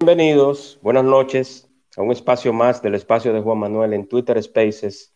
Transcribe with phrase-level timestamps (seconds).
[0.00, 5.12] Bienvenidos, buenas noches a un espacio más del espacio de Juan Manuel en Twitter Spaces,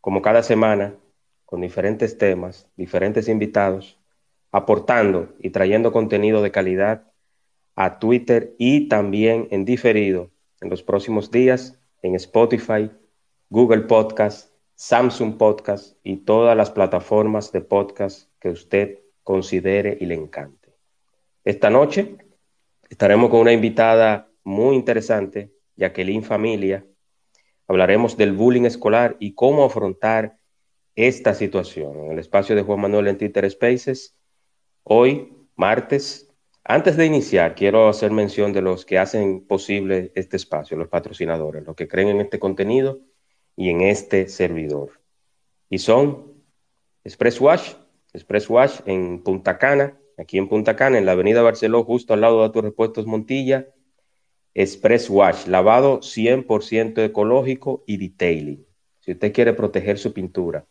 [0.00, 0.96] como cada semana,
[1.44, 3.96] con diferentes temas, diferentes invitados,
[4.50, 7.12] aportando y trayendo contenido de calidad
[7.76, 12.90] a Twitter y también en diferido en los próximos días en Spotify,
[13.50, 20.16] Google Podcast, Samsung Podcast y todas las plataformas de podcast que usted considere y le
[20.16, 20.74] encante.
[21.44, 22.16] Esta noche
[22.90, 26.86] estaremos con una invitada muy interesante, Jacqueline Familia.
[27.66, 30.38] Hablaremos del bullying escolar y cómo afrontar
[30.94, 34.16] esta situación en el espacio de Juan Manuel en Twitter Spaces.
[34.82, 36.30] Hoy, martes,
[36.62, 41.64] antes de iniciar, quiero hacer mención de los que hacen posible este espacio, los patrocinadores,
[41.64, 43.00] los que creen en este contenido
[43.56, 45.00] y en este servidor.
[45.68, 46.32] Y son
[47.02, 47.74] Express Wash,
[48.12, 52.20] Express Wash en Punta Cana, aquí en Punta Cana, en la avenida Barceló, justo al
[52.20, 53.68] lado de tus repuestos Montilla,
[54.54, 58.64] Express Wash, lavado 100% ecológico y detailing.
[59.00, 60.64] Si usted quiere proteger su pintura,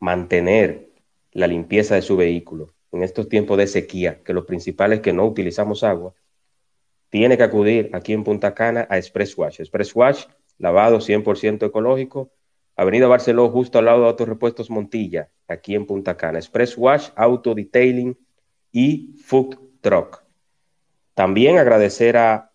[0.00, 0.90] mantener
[1.32, 5.12] la limpieza de su vehículo en estos tiempos de sequía, que lo principal es que
[5.12, 6.14] no utilizamos agua,
[7.10, 9.60] tiene que acudir aquí en Punta Cana a Express Wash.
[9.60, 10.24] Express Wash,
[10.58, 12.32] lavado 100% ecológico,
[12.74, 16.38] Avenida Barceló, justo al lado de Autorepuestos Montilla, aquí en Punta Cana.
[16.38, 18.18] Express Wash, Auto Detailing
[18.72, 20.22] y Food Truck.
[21.14, 22.52] También agradecer a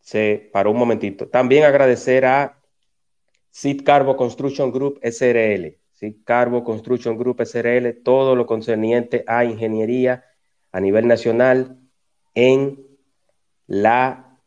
[0.00, 1.28] se paró un momentito.
[1.28, 2.62] También agradecer a
[3.50, 10.24] Sid Carbo Construction Group SRL, Sid Carbo Construction Group SRL, todo lo concerniente a ingeniería
[10.70, 11.80] a nivel nacional
[12.34, 12.86] en
[13.66, 14.38] la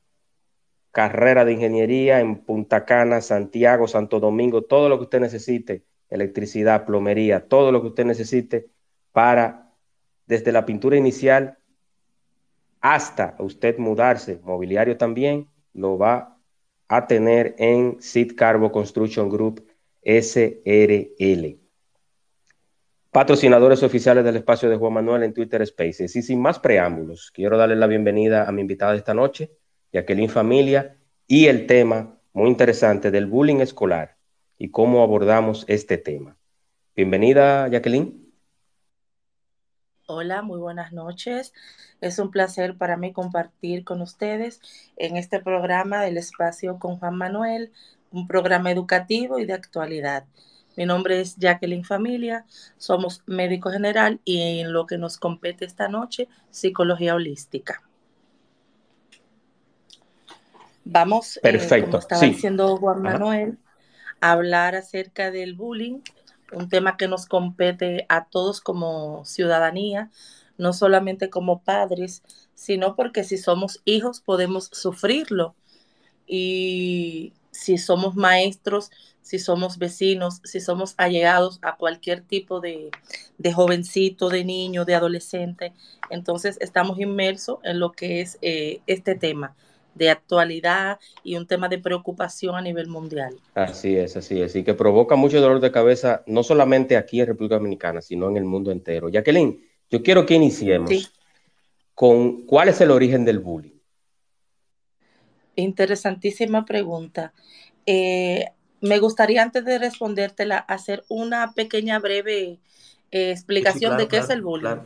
[0.92, 6.86] carrera de ingeniería en Punta Cana, Santiago, Santo Domingo, todo lo que usted necesite, electricidad,
[6.86, 8.70] plomería, todo lo que usted necesite
[9.12, 9.74] para
[10.26, 11.58] desde la pintura inicial
[12.82, 16.38] hasta usted mudarse, mobiliario también, lo va
[16.88, 19.68] a tener en Sid Carbo Construction Group
[20.04, 21.60] SRL.
[23.12, 26.16] Patrocinadores oficiales del espacio de Juan Manuel en Twitter Spaces.
[26.16, 29.52] Y sin más preámbulos, quiero darle la bienvenida a mi invitada de esta noche,
[29.92, 34.19] Jacqueline Familia, y el tema muy interesante del bullying escolar
[34.60, 36.38] y cómo abordamos este tema.
[36.96, 38.30] Bienvenida, Jacqueline.
[40.06, 41.54] Hola, muy buenas noches.
[42.02, 44.60] Es un placer para mí compartir con ustedes
[44.98, 47.72] en este programa del espacio con Juan Manuel,
[48.12, 50.26] un programa educativo y de actualidad.
[50.76, 52.46] Mi nombre es Jacqueline Familia,
[52.78, 57.82] somos médico general y en lo que nos compete esta noche, psicología holística.
[60.84, 61.92] Vamos, eh, Perfecto.
[61.92, 63.58] como estaba diciendo Juan Manuel,
[64.22, 66.02] hablar acerca del bullying
[66.52, 70.10] un tema que nos compete a todos como ciudadanía,
[70.58, 75.56] no solamente como padres, sino porque si somos hijos podemos sufrirlo.
[76.28, 78.92] Y si somos maestros,
[79.22, 82.92] si somos vecinos, si somos allegados a cualquier tipo de,
[83.54, 85.74] jovencito, de niño, de adolescente,
[86.10, 89.56] entonces estamos inmersos en lo que es eh, este tema
[89.96, 93.36] de actualidad y un tema de preocupación a nivel mundial.
[93.54, 97.28] Así es, así es, y que provoca mucho dolor de cabeza, no solamente aquí en
[97.28, 99.10] República Dominicana, sino en el mundo entero.
[99.10, 101.14] Jacqueline, yo quiero que iniciemos
[101.94, 103.78] con cuál es el origen del bullying.
[105.56, 107.34] Interesantísima pregunta.
[107.86, 108.46] Eh,
[108.82, 112.60] me gustaría antes de respondértela hacer una pequeña breve
[113.12, 114.78] eh, explicación de qué es el bullying.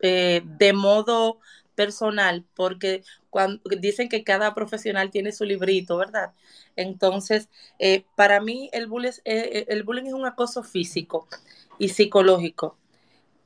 [0.00, 1.38] Eh, de modo
[1.80, 6.34] personal, porque cuando dicen que cada profesional tiene su librito, ¿verdad?
[6.76, 7.48] Entonces,
[7.78, 11.26] eh, para mí el bullying, eh, eh, el bullying es un acoso físico
[11.78, 12.76] y psicológico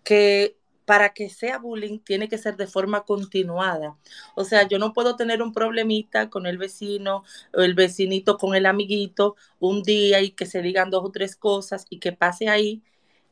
[0.03, 3.97] que para que sea bullying tiene que ser de forma continuada.
[4.35, 7.23] O sea, yo no puedo tener un problemita con el vecino
[7.55, 11.37] o el vecinito con el amiguito un día y que se digan dos o tres
[11.37, 12.83] cosas y que pase ahí.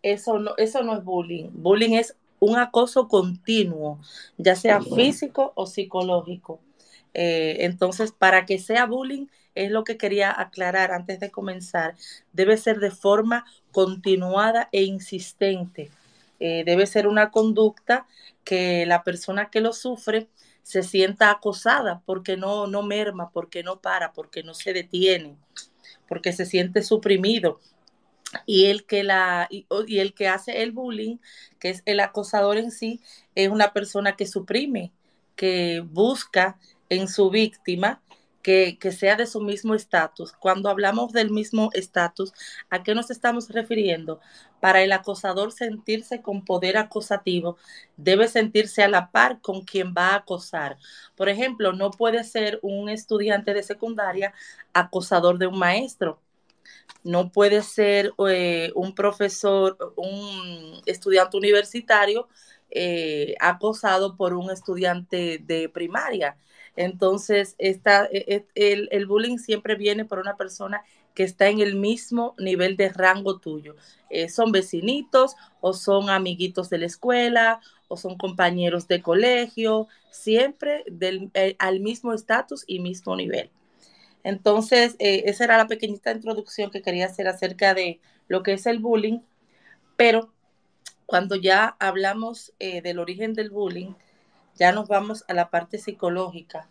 [0.03, 1.51] Eso no, eso no es bullying.
[1.53, 4.00] Bullying es un acoso continuo,
[4.37, 6.59] ya sea físico o psicológico.
[7.15, 11.94] Eh, entonces, para que sea bullying, es lo que quería aclarar antes de comenzar,
[12.33, 15.93] debe ser de forma continuada e insistente.
[16.41, 18.09] Eh, debe ser una conducta
[18.43, 20.27] que la persona que lo sufre
[20.65, 25.37] se sienta acosada porque no, no merma, porque no para, porque no se detiene,
[26.09, 27.61] porque se siente suprimido.
[28.46, 29.67] Y el que la y,
[29.99, 31.19] el que hace el bullying,
[31.58, 33.00] que es el acosador en sí,
[33.34, 34.93] es una persona que suprime,
[35.37, 36.58] que busca
[36.88, 38.02] en su víctima
[38.43, 40.32] que, sea de su mismo estatus.
[40.32, 42.32] Cuando hablamos del mismo estatus,
[42.70, 44.20] ¿a qué nos estamos refiriendo?
[44.61, 47.56] Para el acosador sentirse con poder acosativo,
[47.96, 50.79] debe sentirse a la par con quien va a acosar.
[51.17, 54.34] Por ejemplo, no puede ser un estudiante de secundaria
[54.73, 56.20] acosador de un maestro.
[57.05, 62.29] No puede ser eh, un profesor, un estudiante universitario
[62.70, 66.37] eh, acosado por un estudiante de primaria
[66.76, 67.81] entonces, e,
[68.55, 70.82] e, el, bullying siempre viene por una persona
[71.14, 73.76] que está en el mismo nivel de rango tuyo.
[74.08, 80.85] Eh, son vecinitos o son amiguitos de la escuela o son compañeros de colegio, siempre
[80.87, 83.50] del, al mismo estatus y mismo nivel.
[84.25, 88.67] Entonces, eh, esa era la pequeñita introducción que quería hacer acerca de lo que es
[88.67, 89.21] el bullying,
[89.97, 90.33] pero
[91.07, 93.93] cuando ya hablamos del origen del bullying,
[94.55, 96.69] ya nos vamos a la parte psicológica.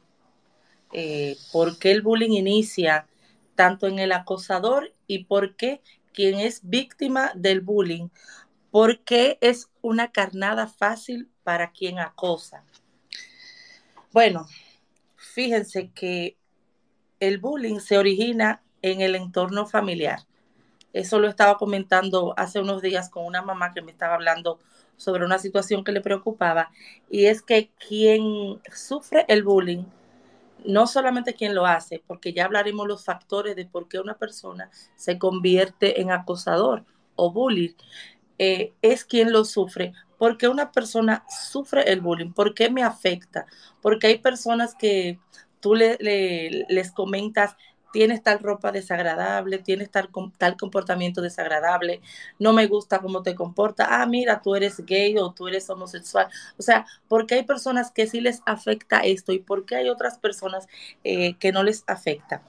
[0.94, 3.08] Eh, ¿Por qué el bullying inicia
[3.56, 5.82] tanto en el acosador y por qué
[6.14, 8.10] quien es víctima del bullying?
[8.72, 12.64] ¿Por qué es una carnada fácil para quien acosa?
[14.12, 14.48] Bueno,
[15.16, 16.38] fíjense que
[17.22, 20.20] el bullying se origina en el entorno familiar.
[20.92, 24.60] Eso lo estaba comentando hace unos días con una mamá que me estaba hablando
[24.98, 26.72] sobre una situación que le preocupaba
[27.10, 29.86] y es que quien sufre el bullying,
[30.66, 34.70] no solamente quien lo hace, porque ya hablaremos los factores de por qué una persona
[34.96, 36.84] se convierte en acosador
[37.16, 37.74] o bullying,
[38.40, 39.94] eh, es quien lo sufre.
[40.18, 42.32] porque una persona sufre el bullying?
[42.32, 43.48] ¿Por qué me afecta?
[43.82, 45.18] Porque hay personas que
[45.62, 47.56] tú le, les comentas,
[47.92, 52.02] tienes tal ropa desagradable, tienes tal, tal comportamiento desagradable,
[52.40, 56.28] no me gusta cómo te comporta, ah, mira, tú eres gay o tú eres homosexual.
[56.58, 59.90] O sea, ¿por qué hay personas que sí les afecta esto y por qué hay
[59.90, 60.68] otras personas
[61.04, 62.44] eh, que no les afecta?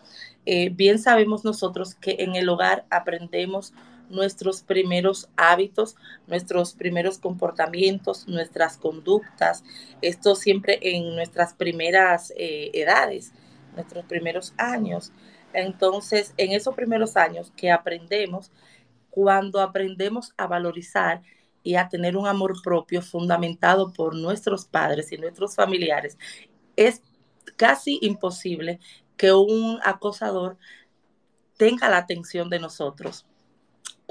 [0.46, 3.74] Eh, bien sabemos nosotros que en el hogar aprendemos
[4.12, 9.64] nuestros primeros hábitos, nuestros primeros comportamientos, nuestras conductas,
[10.00, 13.32] esto siempre en nuestras primeras eh, edades,
[13.74, 15.12] nuestros primeros años.
[15.52, 18.50] Entonces, en esos primeros años que aprendemos,
[19.10, 21.22] cuando aprendemos a valorizar
[21.62, 26.16] y a tener un amor propio fundamentado por nuestros padres y nuestros familiares,
[26.76, 27.02] es
[27.56, 28.80] casi imposible
[29.16, 30.56] que un acosador
[31.56, 33.26] tenga la atención de nosotros.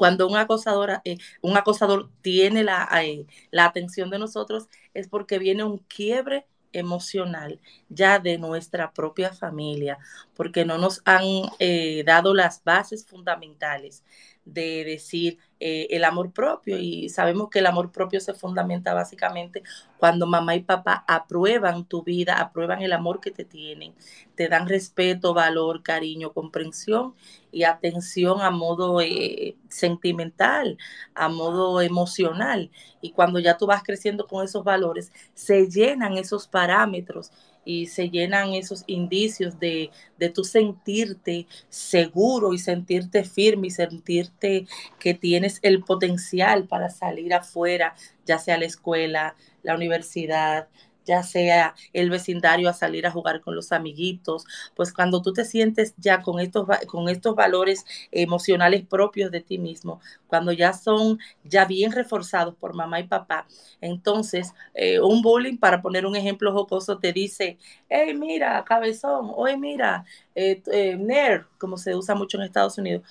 [0.01, 5.37] Cuando un acosador, eh, un acosador tiene la, eh, la atención de nosotros es porque
[5.37, 9.99] viene un quiebre emocional ya de nuestra propia familia,
[10.33, 11.21] porque no nos han
[11.59, 14.03] eh, dado las bases fundamentales
[14.45, 19.61] de decir eh, el amor propio y sabemos que el amor propio se fundamenta básicamente
[19.97, 23.93] cuando mamá y papá aprueban tu vida, aprueban el amor que te tienen,
[24.35, 27.13] te dan respeto, valor, cariño, comprensión
[27.51, 30.77] y atención a modo eh, sentimental,
[31.13, 32.71] a modo emocional.
[33.01, 37.31] Y cuando ya tú vas creciendo con esos valores, se llenan esos parámetros
[37.65, 44.67] y se llenan esos indicios de, de tu sentirte seguro y sentirte firme y sentirte
[44.99, 50.67] que tienes el potencial para salir afuera, ya sea la escuela, la universidad,
[51.05, 55.45] ya sea el vecindario a salir a jugar con los amiguitos, pues cuando tú te
[55.45, 61.19] sientes ya con estos, con estos valores emocionales propios de ti mismo, cuando ya son
[61.43, 63.47] ya bien reforzados por mamá y papá,
[63.81, 67.57] entonces eh, un bullying, para poner un ejemplo jocoso, te dice,
[67.89, 70.05] hey, mira, cabezón, oye, mira,
[70.35, 73.03] eh, eh, nerd, como se usa mucho en Estados Unidos,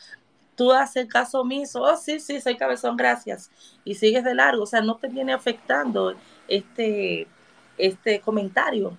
[0.56, 3.50] tú haces caso omiso, oh, sí, sí, soy cabezón, gracias,
[3.84, 6.14] y sigues de largo, o sea, no te viene afectando
[6.48, 7.26] este
[7.86, 8.96] este comentario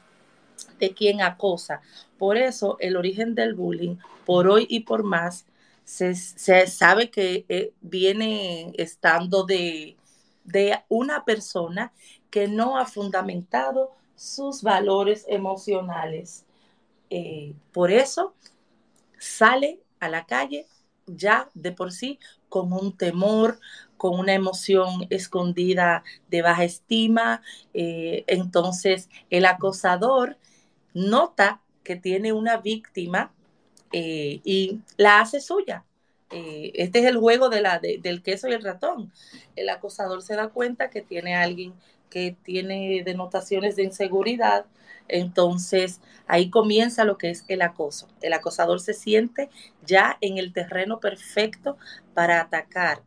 [0.79, 1.81] de quien acosa.
[2.17, 5.45] Por eso el origen del bullying, por hoy y por más,
[5.83, 6.15] se,
[6.67, 9.97] sabe que eh, viene estando de,
[10.43, 11.91] de una persona
[12.29, 16.45] que no ha fundamentado sus valores emocionales.
[17.09, 18.33] Eh, por eso
[19.17, 20.65] sale a la calle
[21.07, 22.19] ya de por sí
[22.51, 23.59] con un temor,
[23.97, 27.41] con una emoción escondida de baja estima.
[27.73, 30.37] Eh, entonces el acosador
[30.93, 33.31] nota que tiene una víctima
[33.93, 35.85] eh, y la hace suya.
[36.31, 39.11] eh, este es el juego de la, del queso y el ratón.
[39.55, 41.73] El acosador se da cuenta que tiene alguien
[42.09, 44.65] que tiene denotaciones de inseguridad,
[45.11, 48.07] entonces ahí comienza lo que es el acoso.
[48.21, 49.49] El acosador se siente
[49.85, 51.77] ya en el terreno perfecto
[52.13, 53.01] para atacar.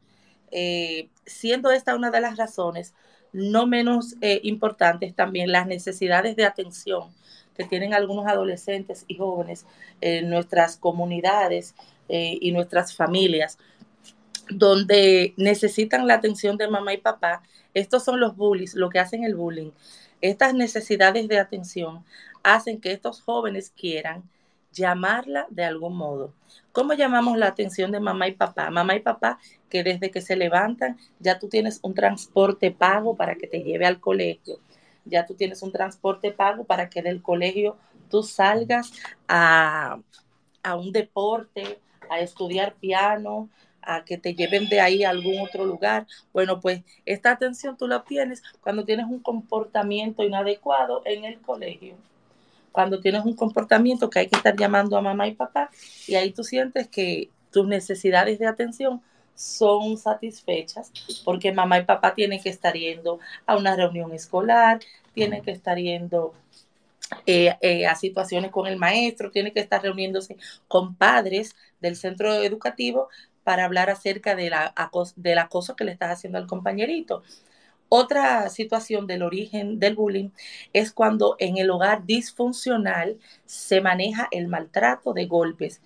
[0.50, 2.94] Eh, siendo esta una de las razones,
[3.32, 7.12] no menos eh, importantes también las necesidades de atención
[7.56, 9.66] que tienen algunos adolescentes y jóvenes
[10.00, 11.74] en nuestras comunidades
[12.08, 13.58] eh, y nuestras familias,
[14.50, 17.42] donde necesitan la atención de mamá y papá.
[17.72, 19.70] Estos son los bullies, lo que hacen el bullying.
[20.20, 22.04] Estas necesidades de atención
[22.42, 24.22] hacen que estos jóvenes quieran
[24.72, 26.34] llamarla de algún modo.
[26.72, 28.70] ¿Cómo llamamos la atención de mamá y papá?
[28.70, 29.38] Mamá y papá
[29.70, 33.86] que desde que se levantan ya tú tienes un transporte pago para que te lleve
[33.86, 34.58] al colegio,
[35.04, 37.76] ya tú tienes un transporte pago para que del colegio
[38.10, 38.92] tú salgas
[39.28, 39.98] a,
[40.62, 41.78] a un deporte,
[42.10, 43.48] a estudiar piano,
[43.86, 46.06] a que te lleven de ahí a algún otro lugar.
[46.32, 51.96] Bueno, pues esta atención tú la obtienes cuando tienes un comportamiento inadecuado en el colegio.
[52.72, 55.70] Cuando tienes un comportamiento que hay que estar llamando a mamá y papá
[56.08, 59.00] y ahí tú sientes que tus necesidades de atención
[59.34, 60.92] son satisfechas
[61.24, 64.80] porque mamá y papá tienen que estar yendo a una reunión escolar,
[65.12, 66.34] tienen que estar yendo
[67.26, 70.36] eh, eh, a situaciones con el maestro, tiene que estar reuniéndose
[70.68, 73.08] con padres del centro educativo
[73.44, 74.74] para hablar acerca de la,
[75.16, 77.22] del acoso que le estás haciendo al compañerito.
[77.88, 80.30] Otra situación del origen del bullying
[80.72, 85.80] es cuando en el hogar disfuncional se maneja el maltrato de golpes.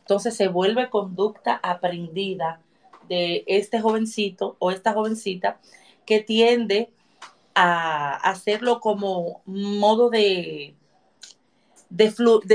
[0.00, 2.60] Entonces se vuelve conducta aprendida
[3.08, 5.60] de este jovencito o esta jovencita
[6.04, 6.90] que tiende
[7.54, 10.74] a hacerlo como modo de,
[11.88, 12.10] de,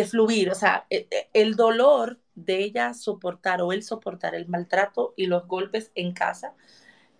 [0.06, 5.14] fluir, o sea, e, e, el dolor de ella soportar o él soportar el maltrato
[5.16, 6.54] y los golpes en casa,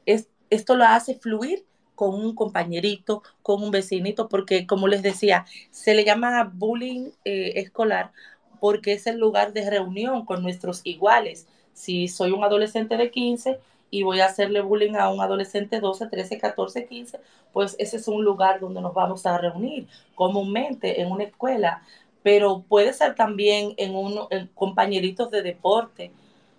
[0.06, 1.66] es, esto lo hace fluir
[1.96, 7.54] con un compañerito, con un vecinito, porque como les decía, se le llama bullying eh,
[7.58, 8.12] escolar
[8.60, 11.48] porque es el lugar de reunión con nuestros iguales.
[11.74, 13.60] Si soy un adolescente de 15,
[13.92, 17.20] y voy a hacerle bullying a un adolescente 12, 13, 14, 15,
[17.52, 21.84] pues ese es un lugar donde nos vamos a reunir comúnmente en una escuela,
[22.24, 26.12] pero puede ser también en, un, compañeritos de deporte,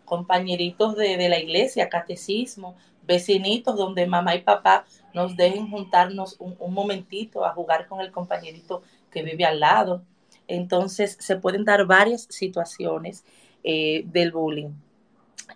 [0.05, 7.45] compañeritos de, la iglesia, catecismo, vecinitos donde mamá y papá nos dejen juntarnos un, momentito
[7.45, 10.03] a jugar con el compañerito que vive al lado.
[10.49, 13.25] Entonces se pueden dar varias situaciones
[13.65, 14.73] eh, del bullying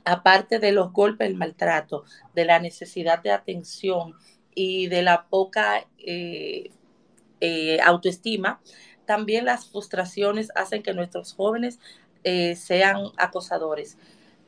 [0.05, 4.15] aparte de los golpes, el maltrato, de la necesidad de atención
[4.55, 6.71] y de la poca eh,
[7.41, 8.61] eh, autoestima,
[9.07, 11.79] también las frustraciones hacen que nuestros jóvenes
[12.25, 13.97] eh, sean acosadores.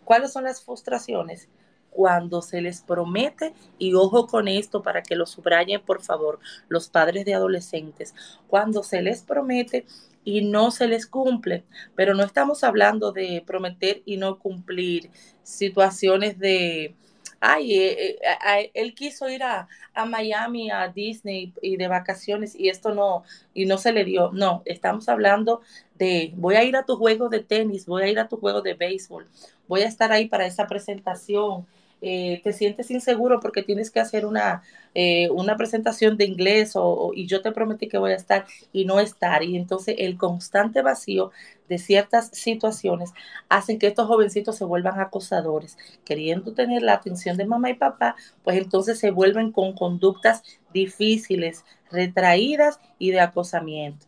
[0.05, 1.49] ¿Cuáles son las frustraciones?
[1.91, 6.39] Cuando se les promete, y ojo con esto para que lo subrayen por favor
[6.69, 8.15] los padres de adolescentes,
[8.47, 9.87] cuando se les promete
[10.25, 11.65] y no se les cumple.
[11.95, 15.11] Pero no estamos hablando de prometer y no cumplir
[15.43, 16.95] situaciones de,
[17.41, 22.69] ay, eh, eh, él quiso ir a, a, Miami, a Disney y de vacaciones y
[22.69, 24.31] esto no, y no se le dio.
[24.33, 25.63] No, estamos hablando
[25.97, 28.63] de, voy a ir a tu juego de tenis, voy a ir a tu juego
[28.63, 29.27] de béisbol,
[29.67, 31.67] voy a estar ahí para esa presentación
[32.01, 34.63] eh, te sientes inseguro porque tienes que hacer una,
[34.95, 38.85] eh, una presentación de inglés o, y yo te prometí que voy a estar y
[38.85, 39.43] no estar.
[39.43, 41.33] Y entonces el constante vacío
[41.69, 43.13] de ciertas situaciones
[43.49, 48.17] hacen que estos jovencitos se vuelvan acosadores, queriendo tener la atención de mamá y papá,
[48.43, 54.07] pues entonces se vuelven con conductas difíciles, retraídas y de acosamiento.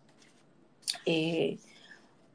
[1.06, 1.58] Eh,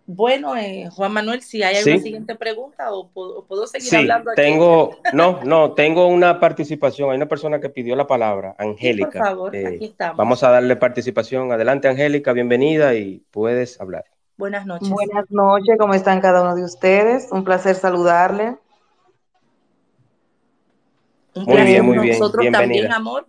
[0.08, 4.32] bueno, eh, Juan Manuel, si hay alguna siguiente pregunta o puedo, seguir sí, hablando.
[4.32, 4.42] Aquí?
[4.42, 7.10] Tengo, no, no, tengo una participación.
[7.10, 9.10] Hay una persona que pidió la palabra, Angélica.
[9.10, 10.18] por favor, eh, aquí estamos.
[10.18, 11.52] Vamos a darle participación.
[11.52, 14.06] Adelante, Angélica, bienvenida y puedes hablar.
[14.38, 14.90] Buenas noches.
[14.90, 17.32] Buenas noches, ¿cómo están cada uno de ustedes?
[17.32, 18.58] Un placer saludarle.
[21.36, 22.20] muy bien, muy bien.
[22.20, 23.28] Nosotros también, amor.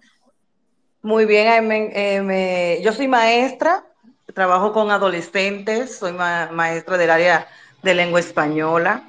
[1.03, 3.85] Muy bien, eh, yo soy maestra
[4.37, 7.49] trabajo con adolescentes, soy maestra del área
[7.83, 9.03] de lengua española,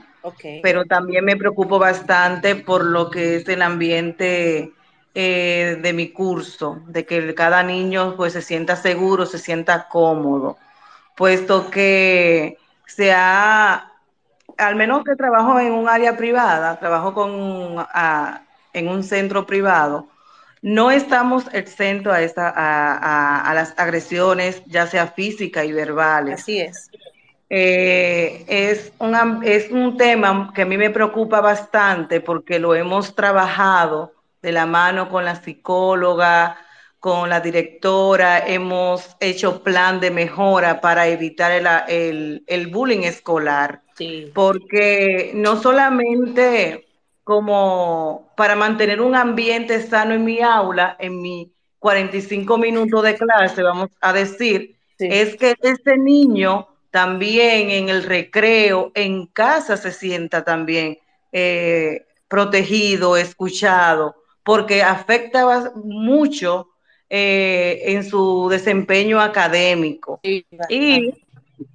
[0.64, 4.72] pero también me preocupo bastante por lo que es el ambiente
[5.14, 10.58] eh, de mi curso, de que cada niño pues se sienta seguro, se sienta cómodo,
[11.18, 13.92] puesto que se ha,
[14.58, 17.86] al menos que trabajo en un área privada, trabajo con,
[18.74, 20.08] en un centro privado,
[20.62, 26.42] no estamos exentos a, a, las agresiones, ya sea físicas y verbales.
[26.42, 26.92] Así es.
[27.50, 33.16] eh, es, un, es un tema que a mí me preocupa bastante porque lo hemos
[33.16, 36.58] trabajado de la mano con la psicóloga,
[37.00, 41.52] con la directora, hemos hecho plan de mejora para evitar
[41.88, 43.82] el, el, bullying escolar.
[44.34, 46.88] Porque no solamente
[47.24, 53.64] como para mantener un ambiente sano en mi aula, en mi 45 minutos de clase,
[53.64, 60.44] vamos a decir, es que este niño también en el recreo, en casa se sienta
[60.44, 60.98] también
[61.32, 66.70] eh, protegido, escuchado, porque afecta mucho
[67.10, 70.20] eh, en su desempeño académico.
[70.24, 70.46] y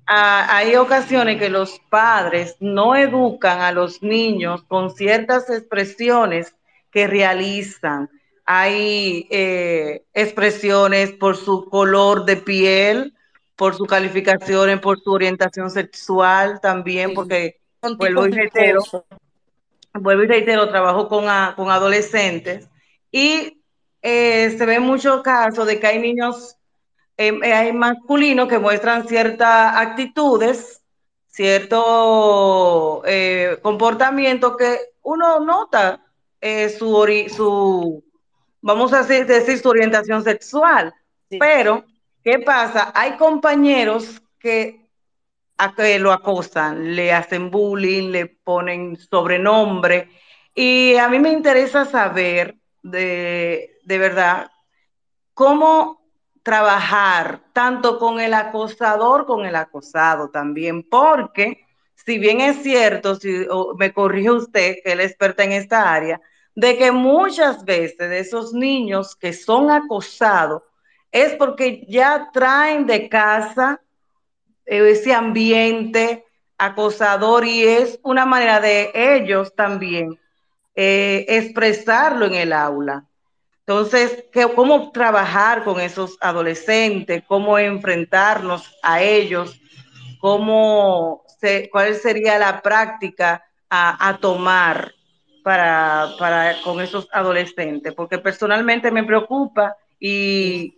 [0.07, 6.55] hay ocasiones que los padres no educan a los niños con ciertas expresiones
[6.91, 8.11] que realizan.
[8.45, 13.15] Hay eh, expresiones por su color de piel,
[13.57, 17.61] por sus calificaciones, por su orientación sexual también, porque
[17.97, 18.83] vuelvo y reitero,
[19.95, 21.25] vuelvo y reitero, trabajo con,
[21.55, 22.69] con adolescentes
[23.11, 23.62] y
[24.03, 26.57] eh, se ven muchos casos de que hay niños
[27.17, 30.83] eh, eh, hay masculinos que muestran ciertas actitudes,
[31.29, 33.03] cierto
[33.63, 36.03] comportamiento que uno nota
[36.79, 38.05] su, su,
[38.61, 40.93] vamos a decir, su orientación sexual,
[41.39, 41.85] pero
[42.23, 42.93] ¿Qué pasa?
[42.95, 44.81] Hay compañeros que,
[46.01, 50.09] lo acosan, le hacen bullying, le ponen sobrenombre.
[50.55, 54.51] Y a mí me interesa saber de, de verdad
[55.35, 56.03] cómo
[56.43, 63.47] trabajar tanto con el acosador, con el acosado también, porque si bien es cierto, si
[63.79, 66.21] me corrige usted, que es experta en esta área,
[66.55, 70.63] de que muchas veces esos niños que son acosados
[71.11, 73.81] es porque ya traen de casa
[74.65, 76.25] ese ambiente
[76.59, 80.19] acosador y es una manera de ellos también
[80.75, 83.05] eh, expresarlo en el aula.
[83.67, 87.23] Entonces, ¿cómo trabajar con esos adolescentes?
[87.27, 89.61] ¿Cómo enfrentarnos a ellos?
[90.21, 91.23] ¿Cómo
[91.71, 94.93] ¿Cuál sería la práctica a, tomar
[95.43, 97.95] para, para, con esos adolescentes?
[97.95, 100.77] Porque personalmente me preocupa y,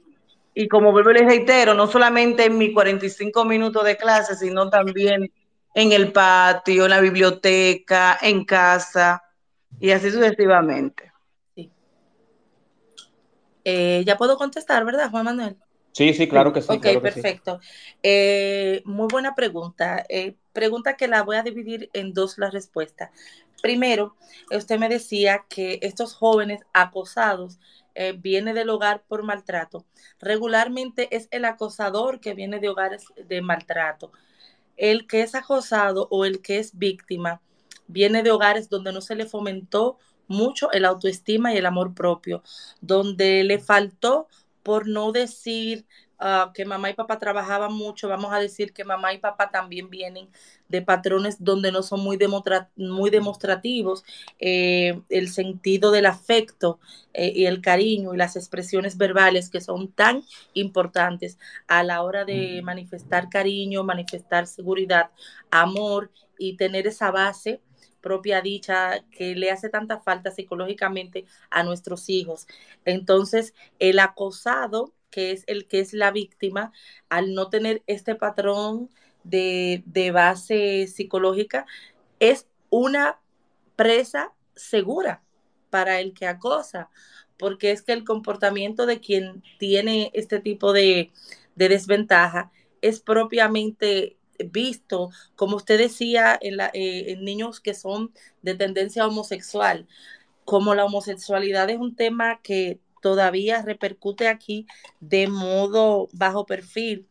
[0.55, 4.71] y como vuelvo y les reitero, no solamente en mis 45 minutos de clase, sino
[4.71, 5.31] también
[5.75, 9.23] en el patio, en la biblioteca, en casa
[9.81, 11.14] y así sucesivamente.
[13.65, 15.57] Eh, ya puedo contestar, ¿verdad, Juan Manuel?
[15.93, 16.73] Sí, sí, claro que sí.
[16.73, 17.61] Ok, perfecto.
[18.03, 20.05] Eh, muy buena pregunta.
[20.09, 23.11] Eh, pregunta que la voy a dividir en dos las respuestas.
[23.63, 24.17] Primero,
[24.51, 27.61] usted me decía que estos jóvenes acosados
[27.95, 29.87] eh, viene del hogar por maltrato.
[30.19, 34.11] Regularmente es el acosador que viene de hogares de maltrato.
[34.77, 37.41] El que es acosado o el que es víctima
[37.87, 39.99] viene de hogares donde no se le fomentó
[40.29, 42.43] mucho el autoestima y el amor propio,
[42.81, 44.29] donde le faltó,
[44.63, 45.85] por no decir
[46.27, 49.91] Ah, que mamá y papá trabajaban mucho, vamos a decir que mamá y papá también
[49.91, 50.29] vienen
[50.69, 52.19] de patrones donde no son muy,
[52.77, 54.05] muy demostrativos,
[54.39, 56.79] eh, el sentido del afecto
[57.13, 60.23] eh, y el cariño y las expresiones verbales que son tan
[60.55, 65.11] importantes a la hora de manifestar cariño, manifestar seguridad,
[65.51, 67.61] amor y tener esa base
[68.05, 72.47] propia dicha que le hace tanta falta psicológicamente a nuestros hijos.
[72.85, 76.73] Entonces, el acosado que es el que es la víctima,
[77.09, 78.91] al no tener este patrón
[79.23, 81.67] de, base psicológica,
[82.19, 83.21] es una
[83.77, 85.23] presa segura
[85.71, 86.91] para el que acosa,
[87.39, 91.13] porque es que el comportamiento de quien tiene este tipo de,
[91.55, 92.51] desventaja
[92.83, 99.87] es propiamente visto, como usted decía, en, eh, en, niños que son de tendencia homosexual.
[100.45, 104.67] Como la homosexualidad es un tema que todavía repercute aquí
[105.01, 107.07] de modo bajo perfil.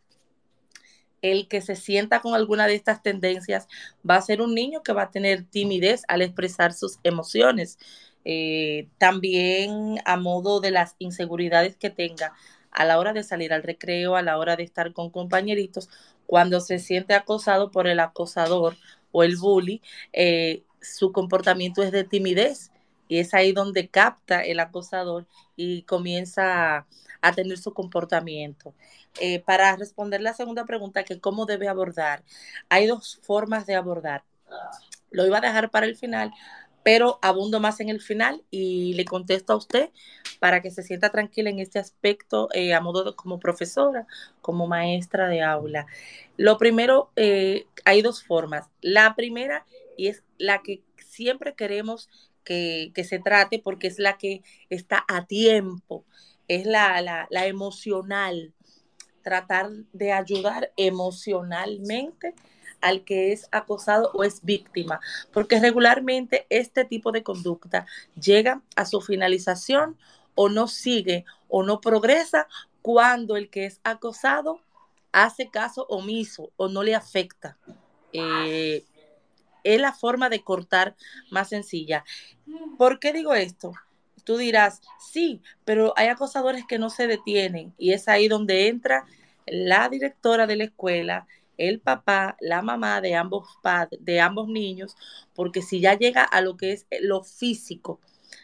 [1.22, 3.68] El que se sienta con alguna de estas tendencias
[4.08, 7.78] va a ser un niño que va a tener timidez al expresar sus emociones.
[8.26, 12.34] Eh, también a modo de las inseguridades que tenga
[12.74, 15.90] a la hora de salir al recreo, a la hora de estar con compañeritos,
[16.26, 18.76] cuando se siente acosado por el acosador
[19.12, 19.82] o el bully,
[20.14, 22.72] eh, su comportamiento es de timidez
[23.08, 26.88] y es ahí donde capta el acosador y comienza
[27.22, 28.74] a, tener su comportamiento.
[29.20, 32.24] Eh, para responder la segunda pregunta, que cómo debe abordar,
[32.70, 34.24] hay dos formas de abordar.
[35.12, 36.34] Lo iba a dejar para el final,
[36.84, 39.90] pero abundo más en el final y le contesto a usted
[40.40, 44.06] para que se sienta tranquila en este aspecto eh, a modo como profesora,
[44.42, 45.88] como maestra de aula.
[46.38, 48.68] Lo primero, eh, hay dos formas.
[48.82, 49.66] La primera,
[49.98, 52.10] y es la que siempre queremos
[52.44, 56.04] que, se trate porque es la que está a tiempo,
[56.50, 58.54] es la, la emocional,
[59.22, 62.36] tratar de ayudar emocionalmente
[62.84, 65.00] al que es acosado o es víctima,
[65.32, 67.88] porque regularmente este tipo de conducta
[68.20, 69.98] llega a su finalización
[70.36, 72.48] o no sigue o no progresa
[72.82, 74.60] cuando el que es acosado
[75.12, 77.58] hace caso omiso o no le afecta.
[78.12, 78.84] Eh,
[79.64, 80.96] es la forma de cortar
[81.32, 82.04] más sencilla.
[82.78, 83.72] ¿Por qué digo esto?
[84.26, 89.06] Tú dirás, sí, pero hay acosadores que no se detienen y es ahí donde entra
[89.46, 94.96] la directora de la escuela, el papá, la mamá de ambos padres, de ambos niños,
[95.34, 98.00] porque si ya llega a lo que es lo físico,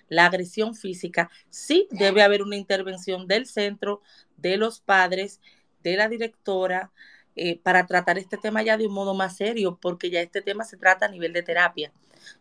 [0.08, 4.02] la agresión física, sí debe haber una intervención del centro,
[4.38, 5.42] de los padres,
[5.84, 6.92] de la directora,
[7.36, 10.64] eh, para tratar este tema ya de un modo más serio, porque ya este tema
[10.64, 11.92] se trata a nivel de terapia.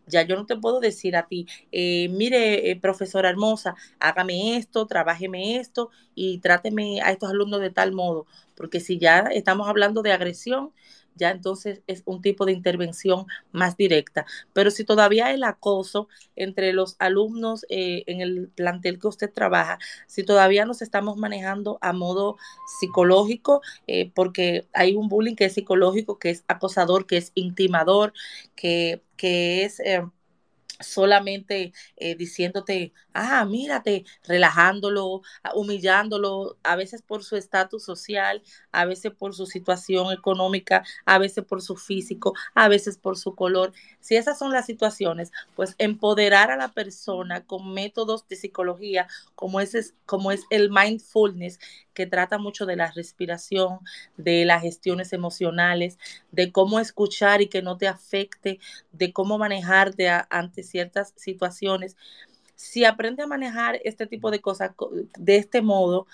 [0.07, 4.87] Ya yo no te puedo decir a ti, eh, mire, eh, profesora hermosa, hágame esto,
[4.87, 10.03] trabájeme esto y tráteme a estos alumnos de tal modo, porque si ya estamos hablando
[10.03, 10.73] de agresión,
[11.19, 14.27] ya entonces es un tipo de intervención más directa.
[14.55, 19.79] Pero si todavía el acoso entre los alumnos eh, en el plantel que usted trabaja,
[20.07, 22.37] si todavía nos estamos manejando a modo
[22.81, 28.13] psicológico, eh, porque hay un bullying que es psicológico, que es acosador, que es intimador,
[28.57, 29.81] que, que es...
[29.81, 30.03] Eh,
[30.81, 38.85] solamente eh, diciéndote, ah, mírate, relajándolo, ah, humillándolo, a veces por su estatus social, a
[38.85, 43.73] veces por su situación económica, a veces por su físico, a veces por su color.
[44.01, 49.61] Si esas son las situaciones, pues empoderar a la persona con métodos de psicología como,
[49.61, 51.59] ese, como es el mindfulness,
[51.99, 53.81] que trata mucho de la respiración,
[54.17, 55.99] de las gestiones emocionales,
[56.31, 58.61] de cómo escuchar y que no te afecte,
[58.93, 61.97] de cómo manejarte ante ciertas situaciones.
[62.55, 64.71] Si aprende a manejar este tipo de cosas
[65.19, 66.07] de este modo,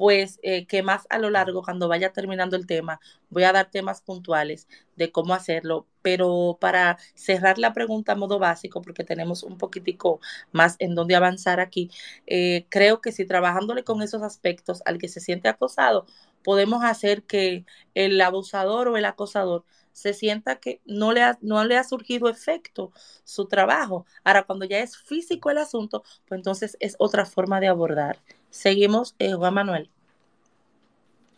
[0.00, 3.70] pues eh, que más a lo largo, cuando vaya terminando el tema, voy a dar
[3.70, 9.58] temas puntuales de cómo hacerlo, pero para cerrar la pregunta modo básico, porque tenemos un
[9.58, 10.18] poquitico
[10.52, 11.90] más en donde avanzar aquí,
[12.26, 16.06] eh, creo que si trabajándole con esos aspectos al que se siente acosado,
[16.42, 21.64] podemos hacer que el abusador o el acosador se sienta que no le ha, no
[21.64, 22.92] le ha surgido efecto
[23.24, 24.06] su trabajo.
[24.24, 28.18] Ahora, cuando ya es físico el asunto, pues entonces es otra forma de abordar.
[28.50, 29.90] Seguimos, eh, Juan Manuel.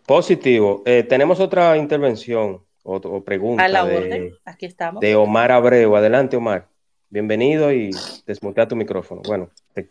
[0.07, 0.83] Positivo.
[0.85, 3.65] Eh, tenemos otra intervención o, pregunta.
[3.65, 5.01] A la orden, aquí estamos.
[5.01, 5.95] De Omar Abreu.
[5.97, 6.69] Adelante, Omar.
[7.11, 7.91] Bienvenido y
[8.27, 9.23] desmutea tu micrófono.
[9.27, 9.51] Bueno,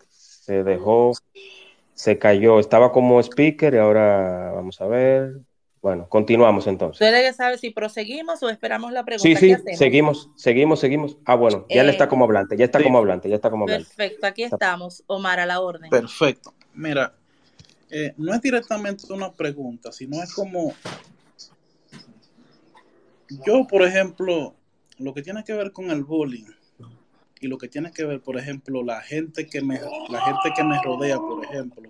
[0.09, 1.13] se dejó,
[1.93, 2.59] se cayó.
[2.59, 5.33] Estaba como speaker y ahora vamos a ver.
[5.81, 7.01] Bueno, continuamos entonces.
[7.01, 9.23] Usted debe saber si proseguimos o esperamos la pregunta.
[9.23, 11.17] Sí, sí, seguimos, seguimos, seguimos.
[11.25, 13.63] Ah, bueno, ya le está eh, como hablante, ya está como hablante, ya está como
[13.63, 13.87] hablante.
[13.95, 15.89] Perfecto, aquí estamos, Omar, a la orden.
[15.89, 16.53] Perfecto.
[16.75, 17.15] Mira,
[17.89, 20.73] eh, no es directamente una pregunta, sino es como
[23.45, 24.53] yo, por ejemplo,
[24.99, 26.45] lo que tiene que ver con el bullying
[27.39, 30.63] y lo que tiene que ver, por ejemplo, la gente que me, la gente que
[30.63, 31.89] me rodea, por ejemplo,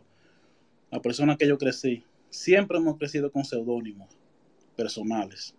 [0.89, 4.10] la persona que yo crecí, siempre hemos crecido con seudónimos
[4.76, 5.54] personales.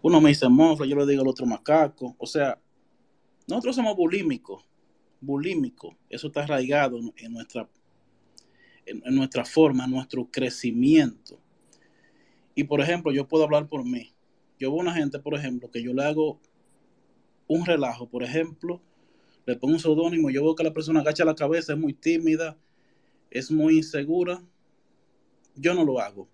[0.00, 2.16] Uno me dice monstruo, yo le digo al otro macaco.
[2.18, 2.58] O sea,
[3.46, 4.64] nosotros somos bulímicos,
[5.20, 5.94] bulímicos.
[6.08, 7.68] Eso está arraigado en nuestra
[8.86, 11.38] en, nuestra forma, en nuestro crecimiento.
[12.54, 14.12] Y por ejemplo, yo puedo hablar por mí.
[14.58, 16.40] Yo veo una gente, por ejemplo, que yo le hago
[17.48, 18.80] un relajo, por ejemplo,
[19.44, 22.56] le pongo un seudónimo, yo veo que la persona agacha la cabeza, es muy tímida,
[23.30, 24.42] es muy insegura,
[25.56, 26.28] yo no lo hago.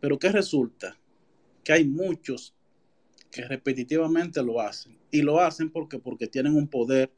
[0.00, 0.98] Pero ¿qué resulta?
[1.64, 2.54] Que hay muchos
[3.30, 4.98] que repetitivamente lo hacen.
[5.10, 7.12] Y lo hacen porque, porque tienen un poder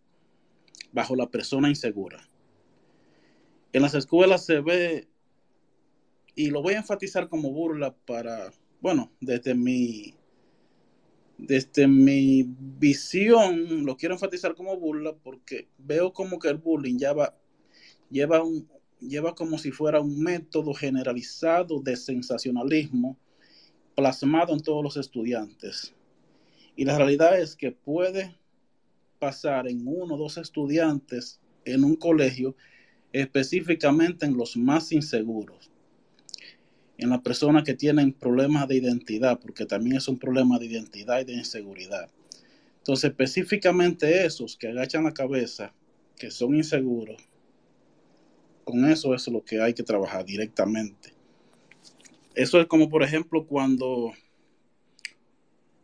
[0.92, 2.28] bajo la persona insegura.
[3.72, 5.08] En las escuelas se ve,
[6.34, 10.14] y lo voy a enfatizar como burla para, bueno, desde mi,
[11.38, 17.36] desde mi visión, lo quiero enfatizar como burla porque veo como que el bullying lleva,
[18.10, 18.68] lleva, un,
[19.00, 23.16] lleva como si fuera un método generalizado de sensacionalismo
[23.94, 25.94] plasmado en todos los estudiantes.
[26.76, 28.36] Y la realidad es que puede
[29.18, 32.56] pasar en uno o dos estudiantes en un colegio
[33.12, 35.70] específicamente en los más inseguros,
[36.96, 41.20] en las personas que tienen problemas de identidad, porque también es un problema de identidad
[41.20, 42.08] y de inseguridad.
[42.78, 45.74] Entonces, específicamente esos que agachan la cabeza,
[46.16, 47.29] que son inseguros,
[48.64, 51.12] con eso es lo que hay que trabajar directamente.
[52.34, 54.12] Eso es como, por ejemplo, cuando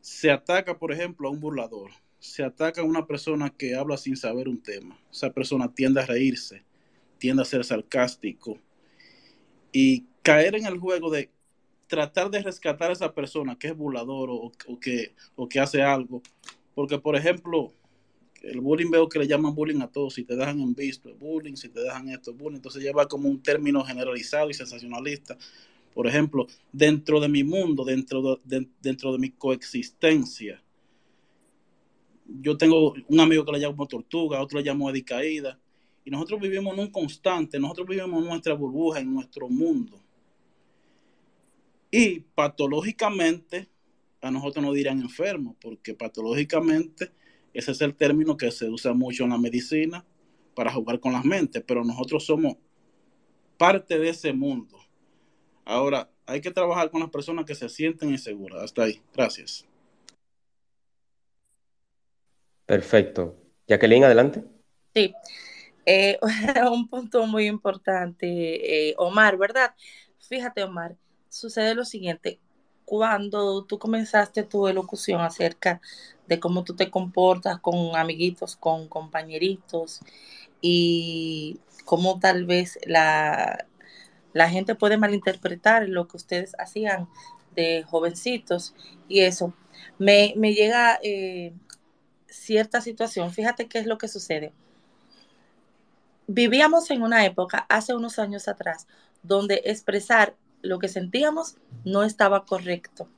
[0.00, 4.16] se ataca, por ejemplo, a un burlador, se ataca a una persona que habla sin
[4.16, 4.98] saber un tema.
[5.12, 6.62] Esa persona tiende a reírse,
[7.18, 8.58] tiende a ser sarcástico
[9.72, 11.30] y caer en el juego de
[11.86, 16.22] tratar de rescatar a esa persona que es burlador o, que, o que hace algo.
[16.74, 17.72] Porque, por ejemplo,
[18.46, 20.14] el bullying veo que le llaman bullying a todos.
[20.14, 21.56] Si te dejan en visto, es bullying.
[21.56, 22.56] Si te dejan esto, es bullying.
[22.56, 25.36] Entonces lleva como un término generalizado y sensacionalista.
[25.94, 30.62] Por ejemplo, dentro de mi mundo, dentro de, dentro de mi coexistencia,
[32.26, 35.58] yo tengo un amigo que le llamo Tortuga, otro le llamo Edicaída,
[36.04, 39.98] y nosotros vivimos en un constante, nosotros vivimos en nuestra burbuja, en nuestro mundo.
[41.90, 43.68] Y patológicamente,
[44.20, 47.10] a nosotros nos dirán enfermos, porque patológicamente
[47.56, 50.04] ese es el término que se usa mucho en la medicina
[50.54, 52.56] para jugar con las mentes, pero nosotros somos
[53.56, 54.78] parte de ese mundo.
[55.64, 58.62] Ahora, hay que trabajar con las personas que se sienten inseguras.
[58.62, 59.00] Hasta ahí.
[59.14, 59.64] Gracias.
[62.66, 63.36] Perfecto.
[63.66, 64.44] Jacqueline, adelante.
[64.94, 65.14] Sí.
[65.86, 66.18] Eh,
[66.70, 69.74] un punto muy importante, eh, Omar, ¿verdad?
[70.18, 70.96] Fíjate, Omar,
[71.28, 72.38] sucede lo siguiente.
[72.86, 75.82] Cuando tú comenzaste tu elocución acerca
[76.26, 80.00] de cómo tú te comportas con amiguitos, con compañeritos
[80.62, 83.66] y cómo tal vez la,
[84.32, 87.08] la gente puede malinterpretar lo que ustedes hacían
[87.56, 88.74] de jovencitos
[89.08, 89.52] y eso.
[89.98, 91.52] Me, llega eh,
[92.28, 93.32] cierta situación.
[93.32, 94.52] Fíjate qué es lo que sucede.
[96.28, 98.86] Vivíamos en una época, hace unos años atrás,
[99.22, 103.08] donde expresar lo que sentíamos no estaba correcto.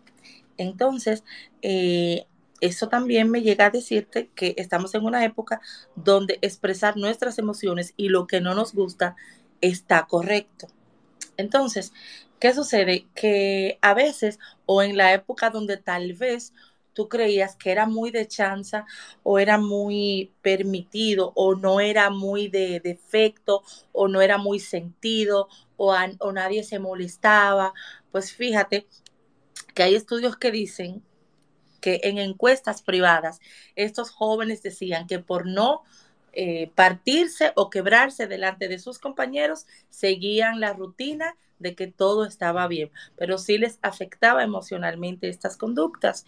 [0.56, 1.24] Entonces,
[1.62, 2.26] eh,
[2.60, 5.60] eso también me llega a decirte que estamos en una época
[5.94, 9.16] donde expresar nuestras emociones y lo que no nos gusta
[9.60, 10.66] está correcto.
[11.36, 11.92] Entonces,
[12.40, 13.06] ¿qué sucede?
[13.14, 16.52] Que a veces o en la época donde tal vez
[16.92, 18.84] tú creías que era muy de chanza
[19.22, 25.48] o era muy permitido o no era muy de defecto o no era muy sentido
[25.78, 27.72] o, nadie se molestaba,
[28.12, 28.86] pues fíjate
[29.74, 31.02] que hay estudios que dicen
[31.80, 33.38] que en encuestas privadas
[33.76, 35.84] estos jóvenes decían que por no
[36.32, 42.66] eh, partirse o quebrarse delante de sus compañeros, seguían la rutina de que todo estaba
[42.68, 46.26] bien, pero sí les afectaba emocionalmente estas conductas.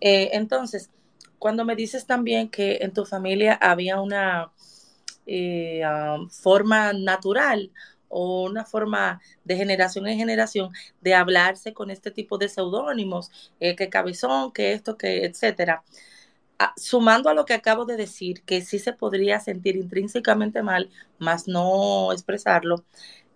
[0.00, 0.90] Eh, entonces,
[1.38, 4.52] cuando me dices también que en tu familia había una
[5.26, 5.82] eh,
[6.30, 7.70] forma natural
[8.08, 13.88] o una forma de generación en generación de hablarse con este tipo de seudónimos, que
[13.90, 15.82] cabezón, que esto, que etcétera.
[16.76, 21.46] Sumando a lo que acabo de decir, que sí se podría sentir intrínsecamente mal, más
[21.46, 22.84] no expresarlo,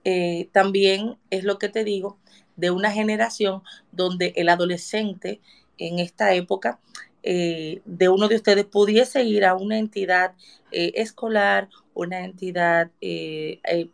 [0.05, 2.19] eh, también es lo que te digo,
[2.57, 5.41] de una generación donde el adolescente
[5.79, 6.81] en esta época
[7.23, 10.35] eh, de uno de ustedes pudiese ir a una entidad
[10.71, 12.91] eh, escolar, una entidad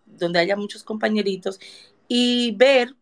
[0.07, 1.59] donde haya muchos compañeritos
[2.07, 2.95] y ver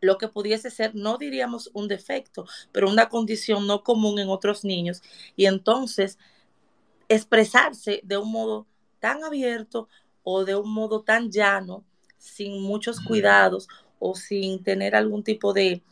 [0.00, 4.64] lo que pudiese ser, no diríamos un defecto, pero una condición no común en otros
[4.64, 5.02] niños.
[5.36, 6.18] Y entonces
[7.08, 8.66] expresarse de un modo
[9.00, 9.88] tan abierto
[10.22, 11.84] o de un modo tan llano,
[12.18, 15.82] sin muchos cuidados o sin tener algún tipo de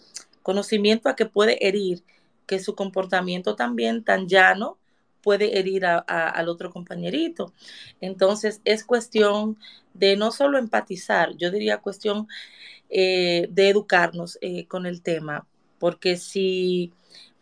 [0.42, 2.04] conocimiento a que puede herir,
[2.46, 4.78] que su comportamiento también tan llano
[5.22, 7.52] puede herir al otro compañerito.
[8.00, 9.58] Entonces es cuestión
[9.92, 12.28] de no solo empatizar, yo diría cuestión
[12.88, 15.46] eh, de educarnos eh, con el tema,
[15.80, 16.92] porque si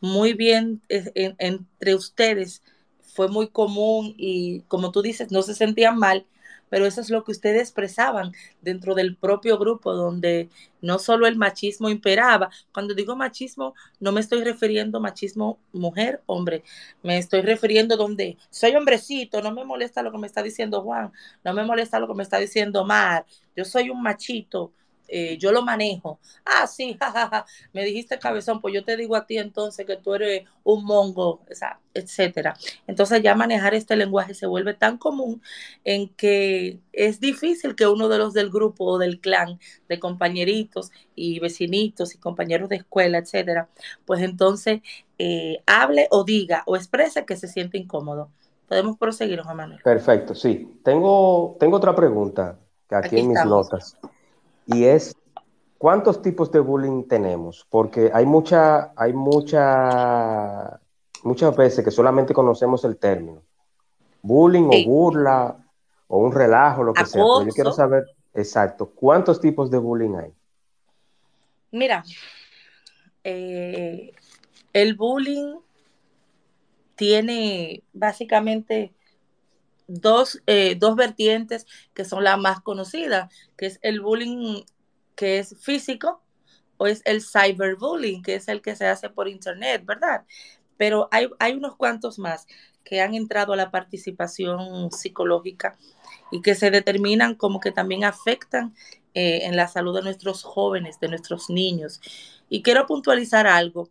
[0.01, 2.63] muy bien eh, entre ustedes
[3.03, 6.27] fue muy común y como tú dices, no se sentían mal,
[6.75, 10.49] pero eso es lo que ustedes expresaban dentro del propio grupo, donde
[10.83, 12.51] no solo el machismo imperaba.
[12.73, 16.65] Cuando digo machismo, no me estoy refiriendo machismo mujer, hombre,
[17.05, 21.13] me estoy refiriendo donde soy hombrecito, no me molesta lo que me está diciendo Juan,
[21.45, 24.73] no me molesta lo que me está diciendo Mar, yo soy un machito,
[25.09, 26.19] eh, yo lo manejo.
[26.45, 30.15] Ah, sí, jajaja, me dijiste cabezón, pues yo te digo a ti entonces que tú
[30.15, 31.43] eres un mongo,
[31.93, 32.57] etcétera.
[32.87, 35.43] Entonces ya manejar este lenguaje se vuelve tan común
[35.85, 40.91] en que es difícil que uno de los del grupo o del clan, de compañeritos
[41.15, 43.69] y vecinitos y compañeros de escuela, etcétera,
[44.07, 44.81] pues entonces
[45.19, 48.31] eh, hable o diga o exprese que se siente incómodo.
[48.67, 49.81] Podemos proseguir, Juan Manuel.
[49.83, 50.81] Perfecto, sí.
[50.83, 53.97] Tengo, tengo otra pregunta aquí, en mis notas
[54.67, 55.17] y es
[55.79, 57.67] ¿cuántos tipos de bullying tenemos?
[57.69, 60.81] Porque hay mucha, hay mucha
[61.23, 63.43] muchas veces que solamente conocemos el término.
[64.23, 65.57] Bullying o burla
[66.09, 67.23] o un relajo, lo que sea.
[67.23, 70.33] Pero yo quiero saber exacto, ¿cuántos tipos de bullying hay?
[71.71, 72.05] Mira,
[73.23, 74.13] eh,
[74.73, 75.57] el bullying
[76.95, 78.93] tiene básicamente
[79.87, 84.63] dos, eh, dos vertientes que son las más conocidas, que es el bullying
[85.15, 86.23] que es físico
[86.77, 90.25] o es el cyberbullying, que es el que se hace por internet, ¿verdad?
[90.77, 92.47] Pero hay, hay unos cuantos más
[92.83, 95.79] que han entrado a la participación psicológica
[96.31, 98.75] y que se determinan como que también afectan
[99.15, 102.01] eh, en la salud de nuestros jóvenes, de nuestros niños.
[102.49, 103.89] Y quiero puntualizar algo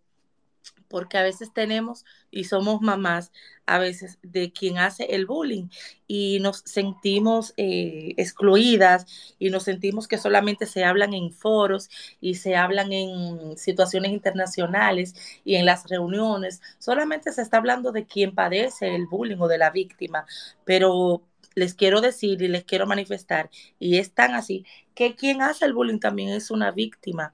[0.87, 3.31] porque a veces tenemos y somos mamás
[3.65, 5.69] a veces de quien hace el bullying
[6.07, 11.89] y nos sentimos eh, excluidas y nos sentimos que solamente se hablan en foros
[12.21, 16.61] y se hablan en situaciones internacionales y en las reuniones.
[16.77, 20.25] Solamente se está hablando de quien padece el bullying o de la víctima,
[20.63, 21.23] pero
[21.55, 23.49] les quiero decir y les quiero manifestar,
[23.79, 27.33] y es tan así, que quien hace el bullying también es una víctima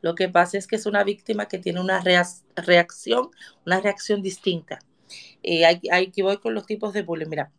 [0.00, 2.02] lo que pasa es que es una víctima que tiene una
[2.56, 3.30] reacción,
[3.66, 4.78] una reacción distinta.
[5.42, 7.28] Eh, aquí voy con los tipos de bullying.
[7.28, 7.50] Mira,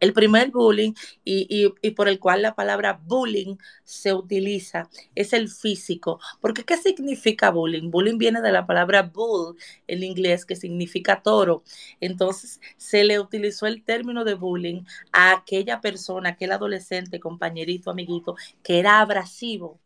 [0.00, 0.92] el primer bullying
[1.24, 6.20] y, por el cual la palabra bullying se utiliza es el físico.
[6.40, 7.90] Porque ¿qué significa bullying?
[7.90, 11.62] Bullying viene de la palabra bull en inglés que significa toro.
[12.00, 18.36] Entonces se le utilizó el término de bullying a aquella persona, aquel adolescente, compañerito, amiguito,
[18.62, 19.80] que era abrasivo,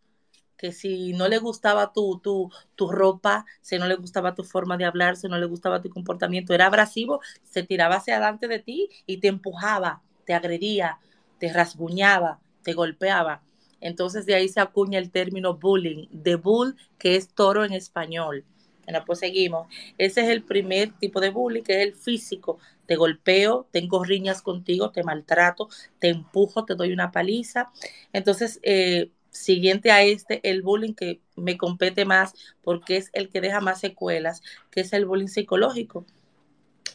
[0.58, 4.76] que si no le gustaba tu, tu, tu, ropa, si no le gustaba tu forma
[4.76, 8.58] de hablar, si no le gustaba tu comportamiento, era abrasivo, se tiraba hacia adelante de
[8.58, 10.98] ti y te empujaba, te agredía,
[11.38, 13.42] te rasguñaba, te golpeaba.
[13.80, 18.44] Entonces de ahí se acuña el término bullying, de bull, que es toro en español.
[18.84, 19.68] Bueno, pues seguimos.
[19.98, 22.58] Ese es el primer tipo de bullying, que es el físico.
[22.86, 25.68] Te golpeo, tengo riñas contigo, te maltrato,
[25.98, 27.70] te empujo, te doy una paliza.
[28.14, 33.40] Entonces, eh, siguiente a este, el bullying que me compete más porque es el que
[33.40, 36.04] deja más secuelas, que es el bullying psicológico.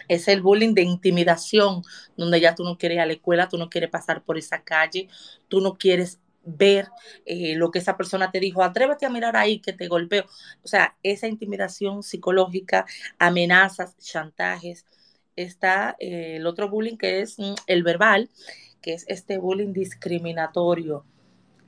[0.08, 1.82] Es el bullying de intimidación,
[2.18, 4.62] donde ya tú no quieres ir a la escuela, tú no quieres pasar por esa
[4.62, 5.08] calle,
[5.48, 6.90] tú no quieres ver
[7.26, 10.26] eh, lo que esa persona te dijo, atrévete a mirar ahí que te golpeo.
[10.62, 12.86] O sea, esa intimidación psicológica,
[13.18, 14.86] amenazas, chantajes.
[15.36, 18.30] Está eh, el otro bullying que es mm, el verbal,
[18.82, 21.06] que es este bullying discriminatorio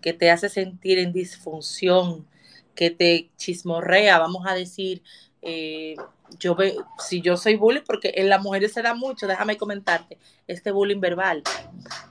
[0.05, 2.27] que te hace sentir en disfunción,
[2.75, 5.01] que te chismorrea, vamos a decir,
[5.41, 5.95] eh,
[6.37, 10.19] yo ve, si yo soy bullying, porque en las mujeres se da mucho, déjame comentarte,
[10.45, 11.41] este bullying verbal.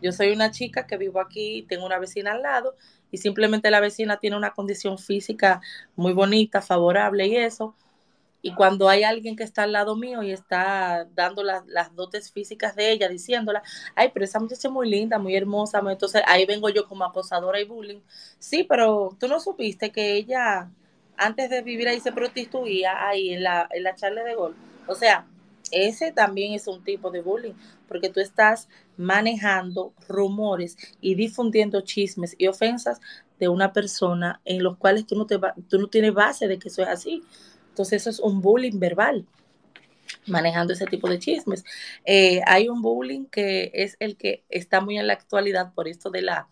[0.02, 2.74] Yo soy una chica que vivo aquí, tengo una vecina al lado
[3.12, 5.60] y simplemente la vecina tiene una condición física
[5.94, 7.76] muy bonita, favorable y eso,
[8.44, 11.64] y cuando hay alguien que está al lado mío y está dando las,
[11.96, 13.62] dotes físicas de ella, diciéndola,
[13.94, 17.58] ay, pero esa muchacha es muy linda, muy hermosa, entonces ahí vengo yo como acosadora
[17.58, 18.00] y bullying.
[18.38, 20.70] Sí, pero tú no supiste que ella
[21.16, 24.54] antes de vivir ahí se prostituía ahí en la, en la charla de gol.
[24.86, 25.26] O sea,
[25.70, 27.54] ese también es un tipo de bullying,
[27.88, 33.00] porque tú estás manejando rumores y difundiendo chismes y ofensas
[33.38, 36.68] de una persona en los cuales tú no, te, tú no tienes base de que
[36.68, 37.22] eso es así.
[37.74, 39.26] Entonces eso es un bullying verbal
[40.26, 41.64] manejando ese tipo de chismes.
[42.04, 46.08] Eh, hay un bullying que es el que está muy en la actualidad por esto
[46.08, 46.46] de la,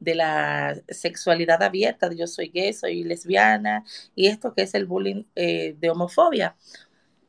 [0.00, 3.84] de la sexualidad abierta, de yo soy gay, soy lesbiana,
[4.14, 6.56] y esto que es el bullying eh, de homofobia,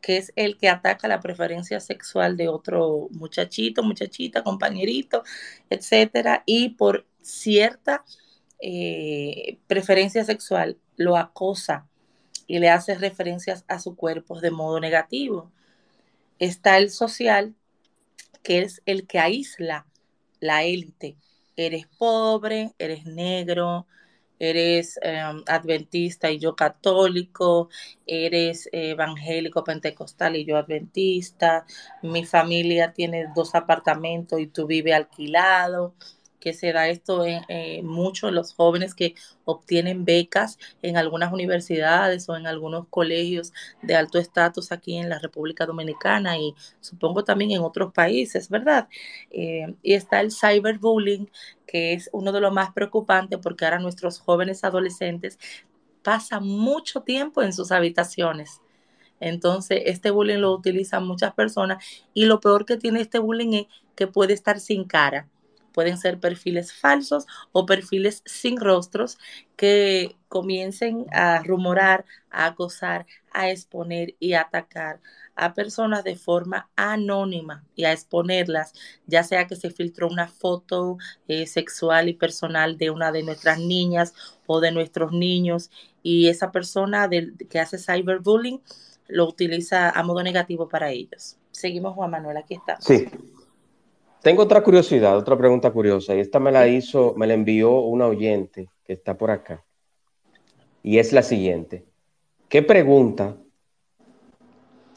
[0.02, 5.24] que es el que ataca la preferencia sexual de otro muchachito, muchachita, compañerito,
[5.70, 8.04] etcétera, y por cierta
[8.60, 11.88] eh, preferencia sexual lo acosa
[12.48, 15.52] y le hace referencias a su cuerpo de modo negativo.
[16.40, 17.56] Está el social,
[18.44, 19.86] que es el que aísla
[20.40, 21.18] la élite.
[21.56, 23.88] Eres pobre, eres negro,
[24.40, 27.70] eres em, adventista y yo católico,
[28.06, 31.66] eres evangélico pentecostal y yo adventista,
[32.04, 35.96] mi familia tiene dos apartamentos y tú vives alquilado,
[36.48, 41.34] que se da esto en, eh, mucho en los jóvenes que obtienen becas en algunas
[41.34, 47.26] universidades o en algunos colegios de alto estatus aquí en la República Dominicana y supongo
[47.26, 48.88] también en otros países, ¿verdad?
[49.30, 51.30] Eh, y está el cyberbullying,
[51.66, 55.38] que es uno de los más preocupantes porque ahora nuestros jóvenes adolescentes
[56.02, 58.62] pasan mucho tiempo en sus habitaciones.
[59.20, 61.84] Entonces, este bullying lo utilizan muchas personas
[62.14, 63.66] y lo peor que tiene este bullying es
[63.98, 65.28] que puede estar sin cara
[65.78, 69.20] pueden ser perfiles falsos o perfiles sin rostros
[69.56, 75.00] que comiencen a rumorar, a acosar, a exponer y atacar
[75.36, 78.74] a personas de forma anónima y a exponerlas,
[79.06, 80.98] ya sea que se filtró una foto
[81.28, 84.16] eh, sexual y personal de una de nuestras niñas
[84.48, 85.70] o de nuestros niños
[86.02, 88.64] y esa persona que hace cyberbullying
[89.10, 91.38] lo utiliza a modo negativo para ellos.
[91.52, 92.82] Seguimos, Juan Manuel, aquí está.
[92.82, 93.08] Sí.
[94.22, 98.08] Tengo otra curiosidad, otra pregunta curiosa, y esta me la hizo, me la envió una
[98.08, 99.64] oyente que está por acá.
[100.84, 101.86] Y es la siguiente.
[102.50, 103.38] ¿Qué pregunta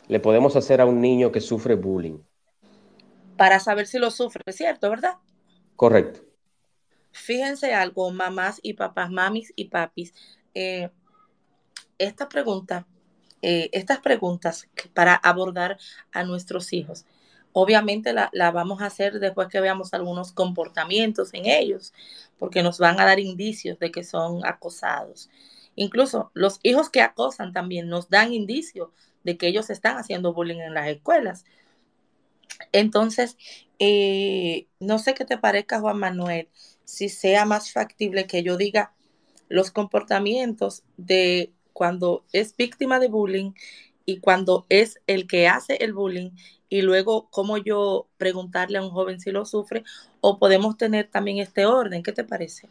[0.08, 2.18] le podemos hacer a un niño que sufre bullying?
[3.36, 4.90] Para saber si lo sufre, ¿cierto?
[4.90, 5.14] ¿Verdad?
[5.76, 6.20] Correcto.
[7.12, 10.14] Fíjense algo, mamás y papás, mamis y papis.
[10.54, 10.90] Eh,
[11.98, 12.86] esta pregunta
[13.42, 15.78] eh, estas preguntas para abordar
[16.12, 17.06] a nuestros hijos.
[17.52, 21.92] Obviamente la, vamos a hacer después que veamos algunos comportamientos en ellos,
[22.38, 25.30] porque nos van a dar indicios de que son acosados.
[25.74, 28.90] Incluso los hijos que acosan también nos dan indicios
[29.24, 31.44] de que ellos están haciendo bullying en las escuelas.
[32.72, 33.36] Entonces,
[33.78, 36.48] eh, no sé qué te parezca, Juan Manuel,
[36.84, 38.92] si sea más factible que yo diga
[39.48, 43.52] los comportamientos de cuando es víctima de bullying
[44.04, 46.30] y cuando es el que hace el bullying
[46.70, 49.84] y luego cómo yo preguntarle a un joven si lo sufre
[50.22, 52.02] o podemos tener también este orden.
[52.02, 52.70] ¿Qué te parece?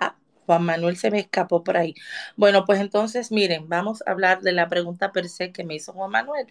[0.00, 0.16] Ah,
[0.46, 1.94] Juan Manuel se me escapó por ahí.
[2.36, 5.92] Bueno, pues entonces miren, vamos a hablar de la pregunta per se que me hizo
[5.92, 6.46] Juan Manuel.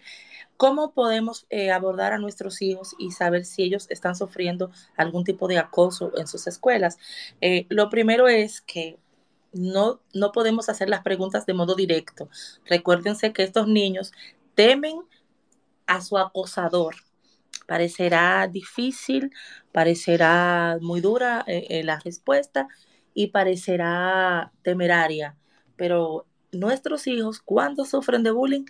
[0.56, 5.48] ¿Cómo podemos eh, abordar a nuestros hijos y saber si ellos están sufriendo algún tipo
[5.48, 6.98] de acoso en sus escuelas?
[7.40, 8.98] Eh, lo primero es que
[9.54, 12.28] no, no podemos hacer las preguntas de modo directo.
[12.66, 14.12] Recuérdense que estos niños
[14.54, 15.00] temen
[15.86, 16.96] a su acosador.
[17.66, 19.30] Parecerá difícil,
[19.72, 22.68] parecerá muy dura eh, la respuesta
[23.14, 25.36] y parecerá temeraria,
[25.76, 28.64] pero nuestros hijos cuando sufren de bullying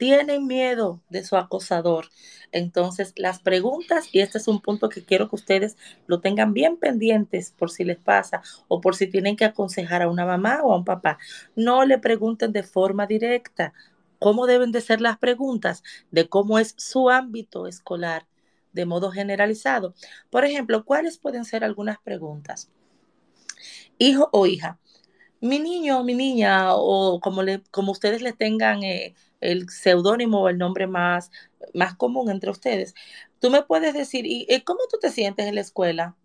[0.00, 2.06] tienen miedo de su acosador.
[2.52, 5.76] Entonces, las preguntas, y este es un punto que quiero que ustedes
[6.06, 10.08] lo tengan bien pendientes por si les pasa o por si tienen que aconsejar a
[10.08, 11.18] una mamá o a un papá,
[11.54, 13.74] no le pregunten de forma directa
[14.18, 18.26] cómo deben de ser las preguntas, de cómo es su ámbito escolar
[18.72, 19.94] de modo generalizado.
[20.30, 22.70] Por ejemplo, ¿cuáles pueden ser algunas preguntas?
[23.98, 24.78] Hijo o hija,
[25.42, 30.48] mi niño mi niña, o como, le, como ustedes le tengan eh, el seudónimo o
[30.48, 31.30] el nombre más,
[31.74, 32.94] más común entre ustedes.
[33.38, 36.16] Tú me puedes decir, ¿y cómo tú te sientes en la escuela?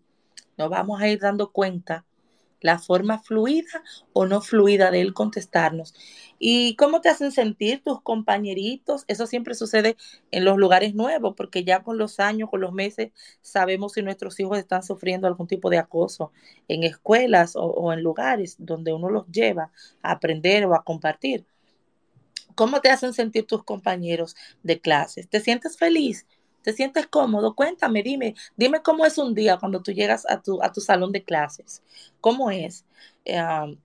[0.56, 2.04] Nos vamos a ir dando cuenta
[2.60, 5.94] la forma fluida o no fluida de él contestarnos.
[6.38, 9.04] ¿Y cómo te hacen sentir tus compañeritos?
[9.08, 9.96] Eso siempre sucede
[10.30, 14.38] en los lugares nuevos, porque ya con los años, con los meses, sabemos si nuestros
[14.40, 16.32] hijos están sufriendo algún tipo de acoso
[16.68, 19.70] en escuelas o, o en lugares donde uno los lleva
[20.02, 21.46] a aprender o a compartir.
[22.56, 24.34] ¿Cómo te hacen sentir tus compañeros
[24.64, 25.28] de clases?
[25.28, 26.26] ¿Te sientes feliz?
[26.62, 27.54] ¿Te sientes cómodo?
[27.54, 31.12] Cuéntame, dime, dime cómo es un día cuando tú llegas a tu, a tu salón
[31.12, 31.82] de clases.
[32.20, 32.84] ¿Cómo es?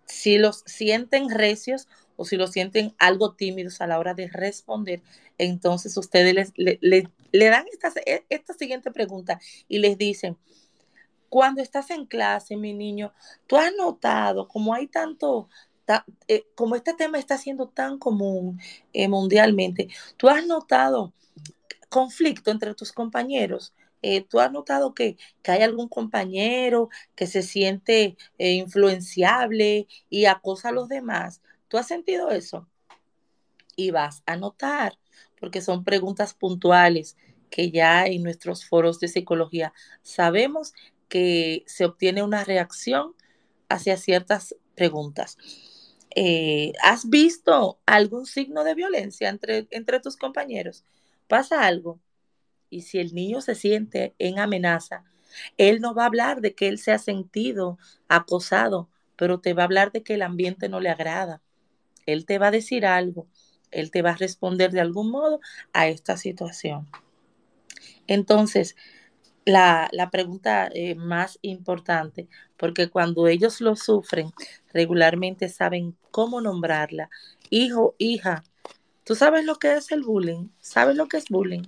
[0.06, 5.02] Si los sienten recios o si los sienten algo tímidos a la hora de responder,
[5.38, 10.38] entonces ustedes les, le, dan esta, e, esta siguiente pregunta y les dicen,
[11.30, 13.14] cuando estás en clase, mi niño,
[13.48, 15.50] tú has notado cómo hay tanto,
[16.28, 18.60] eh, como este tema está siendo tan común
[18.94, 21.14] eh, mundialmente, ¿tú has notado
[21.90, 23.74] conflicto entre tus compañeros?
[24.02, 30.72] Eh, ¿Tú has notado que, hay algún compañero que se siente influenciable y acosa a
[30.72, 31.42] los demás?
[31.68, 32.68] ¿Tú has sentido eso?
[33.76, 34.98] Y vas a notar,
[35.40, 37.16] porque son preguntas puntuales
[37.50, 40.74] que ya en nuestros foros de psicología sabemos
[41.10, 43.14] que se obtiene una reacción
[43.70, 45.38] hacia ciertas preguntas.
[46.16, 50.84] Eh, ¿has visto algún signo de violencia entre, entre tus compañeros?
[51.28, 52.00] ¿Pasa algo?
[52.70, 55.04] Y si el niño se siente en amenaza,
[55.58, 59.64] él no va a hablar de que él se ha sentido acosado, pero te va
[59.64, 61.42] a hablar de que el ambiente no le agrada.
[62.06, 63.28] Él te va a decir algo,
[63.72, 65.40] él te va a responder de algún modo
[65.74, 66.90] a esta situación.
[68.08, 68.76] Entonces,
[69.46, 72.28] la, pregunta eh, más importante,
[72.58, 74.32] porque cuando ellos lo sufren,
[74.74, 77.10] regularmente saben cómo nombrarla.
[77.50, 78.44] Hijo, hija,
[79.04, 80.50] ¿tú sabes lo que es el bullying?
[80.60, 81.64] ¿Sabes lo que es bullying?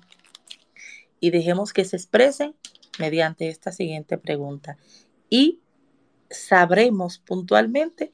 [1.19, 2.55] Y dejemos que se expresen
[2.99, 4.77] mediante esta siguiente pregunta.
[5.29, 5.59] Y
[6.29, 8.11] sabremos puntualmente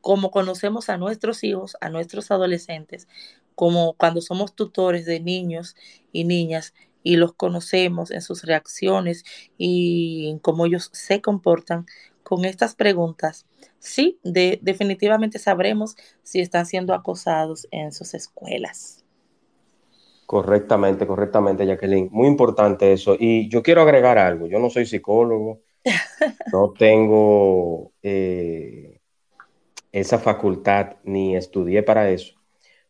[0.00, 3.08] cómo conocemos a nuestros hijos, a nuestros adolescentes,
[3.54, 5.76] como cuando somos tutores de niños
[6.12, 6.74] y niñas
[7.04, 9.24] y los conocemos en sus reacciones
[9.56, 11.86] y en cómo ellos se comportan,
[12.24, 13.46] con estas preguntas,
[13.78, 19.04] sí, definitivamente sabremos si están siendo acosados en sus escuelas.
[20.26, 22.08] Correctamente, correctamente, Jacqueline.
[22.10, 23.14] Muy importante eso.
[23.18, 24.46] Y yo quiero agregar algo.
[24.46, 25.60] Yo no soy psicólogo,
[26.52, 29.00] no tengo eh,
[29.92, 32.34] esa facultad ni estudié para eso,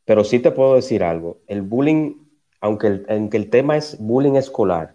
[0.04, 1.40] pero sí te puedo decir algo.
[1.48, 2.23] El bullying,
[2.64, 4.94] aunque el, aunque el tema es bullying escolar,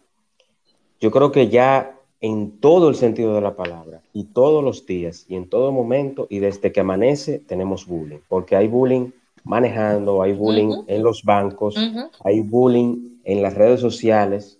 [0.99, 5.26] yo creo que ya en todo el sentido de la palabra y todos los días
[5.30, 9.11] y en todo momento y desde que amanece tenemos bullying, porque hay bullying
[9.43, 11.76] manejando, hay bullying en los bancos,
[12.24, 14.57] hay bullying en las redes sociales,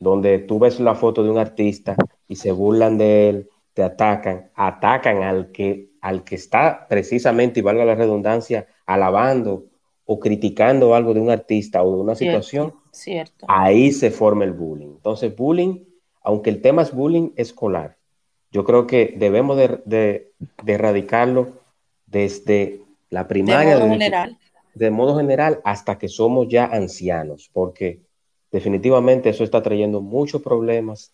[0.00, 1.94] donde tú ves la foto de un artista
[2.26, 7.62] y se burlan de él, te atacan, atacan al que, al que está precisamente, y
[7.62, 9.64] valga la redundancia, alabando
[10.06, 13.44] o criticando algo de un artista o de una situación, cierto.
[13.48, 14.94] ahí se forma el bullying.
[14.96, 15.80] Entonces, bullying
[16.26, 17.98] aunque el tema es bullying escolar,
[18.50, 20.32] yo creo que debemos de,
[20.66, 21.52] erradicarlo
[22.04, 23.76] desde la primaria.
[23.76, 24.38] De modo general.
[24.74, 28.00] De modo general hasta que somos ya ancianos, porque
[28.50, 31.12] definitivamente eso está trayendo muchos problemas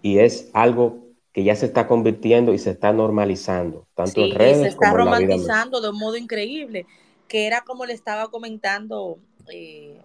[0.00, 4.58] y es algo que ya se está convirtiendo y se está normalizando, tanto en redes
[4.58, 6.86] y se está romantizando de un modo increíble,
[7.30, 9.20] que era como le estaba comentando
[9.52, 10.02] eh,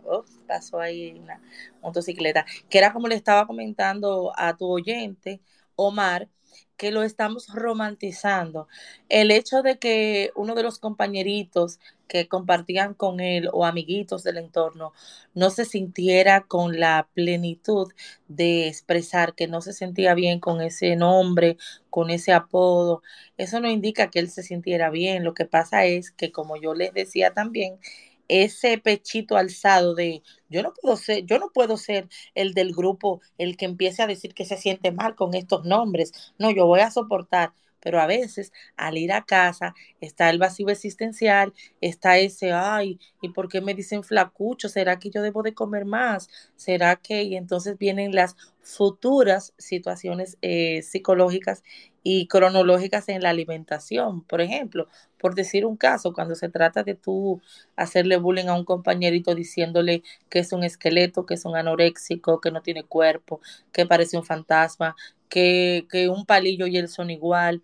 [0.48, 1.42] pasó ahí una
[1.82, 5.42] motocicleta, que era como le estaba comentando a tu oyente,
[5.76, 6.30] Omar,
[6.78, 8.68] que lo estamos romantizando.
[9.10, 14.38] El hecho de que uno de los compañeritos que compartían con él o amiguitos del
[14.38, 14.94] entorno
[15.34, 17.92] no se sintiera con la plenitud
[18.28, 21.58] de expresar que no se sentía bien con ese nombre,
[21.90, 23.02] con ese apodo,
[23.38, 25.24] eso no indica que él se sintiera bien.
[25.24, 27.80] Lo que pasa es que, como yo les decía también,
[28.28, 33.22] ese pechito alzado de yo no puedo ser, yo no puedo ser el del grupo
[33.38, 36.12] el que empiece a decir que se siente mal con estos nombres.
[36.40, 37.54] No, yo voy a soportar.
[37.86, 43.30] Pero a veces al ir a casa está el vacío existencial, está ese, ay, ¿y
[43.30, 44.70] por qué me dicen flacucho?
[44.70, 46.28] ¿Será que yo debo de comer más?
[46.56, 47.22] ¿Será que?
[47.24, 51.62] Y entonces vienen las futuras situaciones eh, psicológicas
[52.04, 54.24] y cronológicas en la alimentación.
[54.24, 54.88] Por ejemplo,
[55.20, 57.42] por decir un caso, cuando se trata de tú
[57.76, 62.52] hacerle bullying a un compañerito diciéndole que es un esqueleto, que es un anoréxico, que
[62.52, 63.40] no tiene cuerpo,
[63.72, 64.96] que parece un fantasma,
[65.30, 67.62] que, un palillo y él son igual.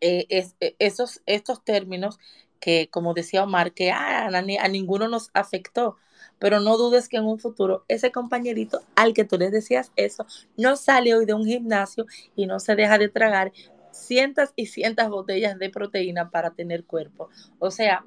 [0.00, 2.18] Eh, eh, esos, estos términos
[2.58, 5.96] que, como decía Omar, que ah, a ninguno nos afectó,
[6.38, 10.26] pero no dudes que en un futuro ese compañerito al que tú le decías eso
[10.56, 13.52] no sale hoy de un gimnasio y no se deja de tragar
[13.92, 17.28] cientos y cientos botellas de proteína para tener cuerpo.
[17.58, 18.04] O sea,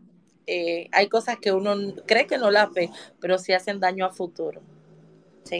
[0.47, 1.75] eh, hay cosas que uno
[2.05, 2.89] cree que no las ve,
[3.19, 4.61] pero sí hacen daño a futuro.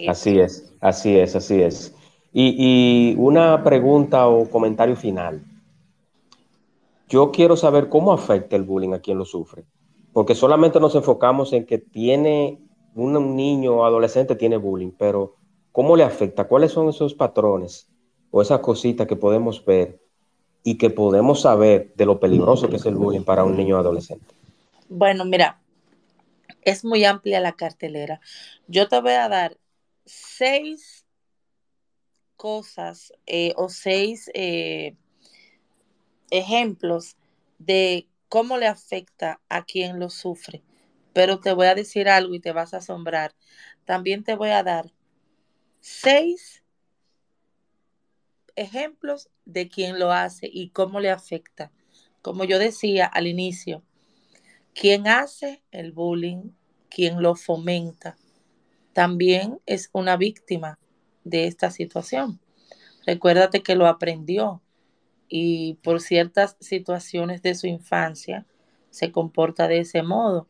[0.08, 1.94] Así es, así es, así es.
[2.34, 5.44] Y, una pregunta o comentario final.
[7.08, 9.66] Yo quiero saber cómo afecta el bullying a quien lo sufre
[10.14, 12.60] porque solamente nos enfocamos en que tiene
[12.96, 15.36] un niño o adolescente tiene bullying, pero
[15.72, 16.48] ¿cómo le afecta?
[16.48, 17.90] ¿Cuáles son esos patrones
[18.30, 20.00] o esas cositas que podemos ver
[20.64, 23.80] y que podemos saber de lo peligroso que es el bullying para un niño o
[23.80, 24.28] adolescente?
[24.88, 25.60] Bueno, mira,
[26.62, 28.22] es muy amplia la cartelera.
[28.68, 29.58] Yo te voy a dar
[30.06, 31.03] seis
[32.44, 34.98] cosas eh, o seis eh,
[36.30, 37.16] ejemplos
[37.58, 40.62] de cómo le afecta a quien lo sufre.
[41.14, 43.34] Pero te voy a decir algo y te vas a asombrar.
[43.86, 44.92] También te voy a dar
[45.80, 46.66] seis
[48.58, 51.72] ejemplos de quien lo hace y cómo le afecta.
[52.22, 53.84] Como yo decía al inicio,
[54.76, 56.52] quien hace el bullying,
[56.90, 58.18] quien lo fomenta,
[58.92, 60.78] también es una víctima
[61.24, 62.40] de esta situación.
[63.06, 64.62] Recuérdate que lo aprendió,
[65.36, 68.46] y por ciertas situaciones de su infancia
[68.92, 70.48] se comporta de ese modo,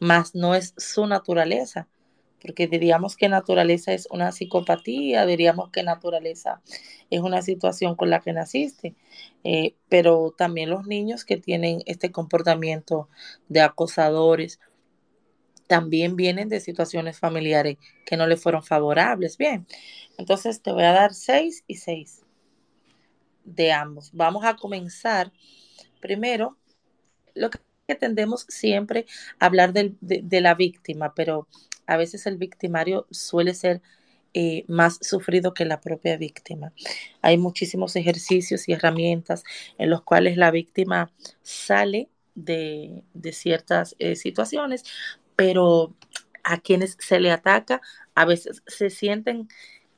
[0.00, 1.86] mas no es su naturaleza,
[2.42, 6.60] porque diríamos que naturaleza es una psicopatía, diríamos que naturaleza
[7.10, 8.96] es una situación con la que naciste,
[9.44, 13.08] eh, pero también los niños que tienen este comportamiento
[13.48, 14.58] de acosadores
[15.70, 19.38] también vienen de situaciones familiares que no le fueron favorables.
[19.38, 19.68] Bien,
[20.18, 22.22] entonces te voy a dar seis y seis
[23.44, 24.10] de ambos.
[24.12, 25.30] Vamos a comenzar
[26.00, 26.58] primero
[27.36, 27.60] lo que
[27.94, 29.06] tendemos siempre
[29.38, 31.46] a hablar de, la víctima, pero
[31.86, 33.80] a veces el victimario suele ser
[34.34, 36.72] eh, más sufrido que la propia víctima.
[37.22, 39.44] Hay muchísimos ejercicios y herramientas
[39.78, 41.12] en los cuales la víctima
[41.42, 44.84] sale de, ciertas eh, situaciones,
[45.40, 45.96] pero
[46.44, 47.80] a quienes se le ataca
[48.14, 49.48] a veces se sienten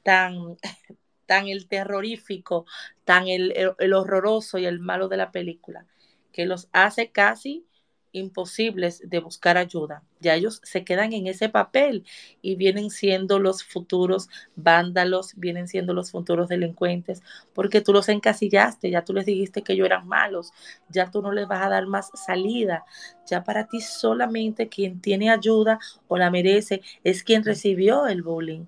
[0.04, 0.56] tan
[1.26, 2.64] tan el terrorífico,
[3.04, 5.84] tan el, el horroroso y el malo de la película,
[6.30, 7.66] que los hace casi
[8.12, 10.02] imposibles de buscar ayuda.
[10.20, 12.04] Ya ellos se quedan en ese papel
[12.40, 17.22] y vienen siendo los futuros vándalos, vienen siendo los futuros delincuentes,
[17.54, 20.52] porque tú los encasillaste, ya tú les dijiste que ellos eran malos,
[20.88, 22.84] ya tú no les vas a dar más salida,
[23.26, 28.66] ya para ti solamente quien tiene ayuda o la merece es quien recibió el bullying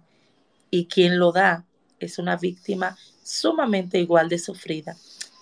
[0.70, 1.64] y quien lo da
[2.00, 4.96] es una víctima sumamente igual de sufrida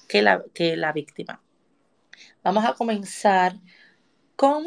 [0.08, 1.40] que la, que la víctima.
[2.42, 3.54] Vamos a comenzar
[4.42, 4.64] con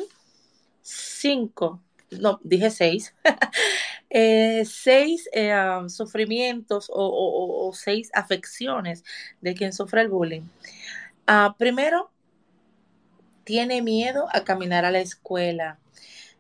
[0.84, 3.14] cinco, no, dije seis,
[4.10, 9.04] eh, seis eh, um, sufrimientos o, seis afecciones
[9.42, 10.44] de quien sufre el bullying.
[11.28, 12.10] Ah, primero,
[13.44, 15.78] tiene miedo a caminar a la escuela.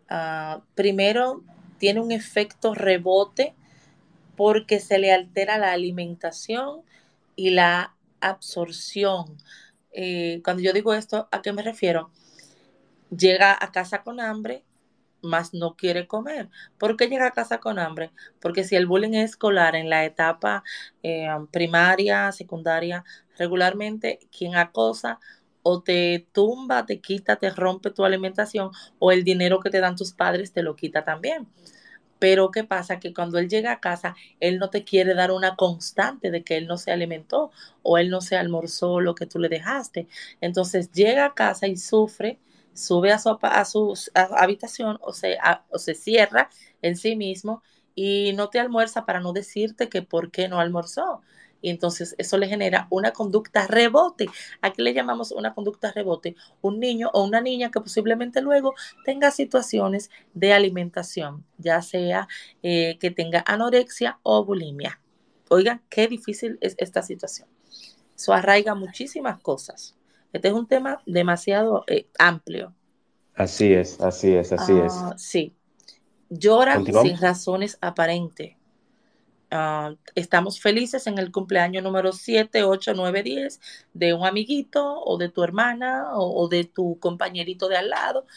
[0.08, 1.44] Ah, primero,
[1.78, 3.54] tiene un efecto rebote
[4.38, 6.84] porque se le altera la alimentación
[7.36, 9.38] y la absorción.
[9.92, 12.12] Eh, cuando yo digo esto, ¿a qué me refiero?
[13.18, 14.64] Llega a casa con hambre,
[15.22, 16.50] más no quiere comer.
[16.78, 18.12] ¿Por qué llega a casa con hambre?
[18.40, 20.64] Porque si el bullying es escolar en la etapa
[21.04, 23.04] eh, primaria, secundaria,
[23.38, 25.20] regularmente quien acosa
[25.64, 29.96] o te tumba, te quita, te rompe tu alimentación o el dinero que te dan
[29.96, 31.48] tus padres te lo quita también.
[32.20, 33.00] Pero ¿qué pasa?
[33.00, 36.58] Que cuando él llega a casa, él no te quiere dar una constante de que
[36.58, 37.52] él no se alimentó
[37.84, 40.08] o él no se almorzó lo que tú le dejaste.
[40.42, 42.40] Entonces llega a casa y sufre
[42.76, 46.50] sube a su, a su habitación o se, cierra
[46.82, 47.64] en sí mismo
[47.96, 51.22] y no te almuerza para no decirte que por qué no almorzó.
[51.62, 54.28] Y entonces eso le genera una conducta rebote.
[54.62, 56.36] ¿A qué le llamamos una conducta rebote?
[56.62, 62.28] Un niño o una niña que posiblemente luego tenga situaciones de alimentación, ya sea
[62.62, 65.02] eh, que tenga anorexia o bulimia.
[65.50, 67.48] Oigan, qué difícil es esta situación.
[68.16, 69.96] Eso arraiga muchísimas cosas.
[70.36, 72.76] Este es un tema demasiado eh, amplio.
[73.36, 74.92] Así es, así es, así es.
[74.94, 75.56] Ah, sí.
[76.30, 78.58] Lloran sin razones aparentes.
[79.50, 83.62] Ah, estamos felices en el cumpleaños número 7, 8, 9, 10
[83.94, 88.28] de un amiguito o de tu hermana o, de tu compañerito de al lado,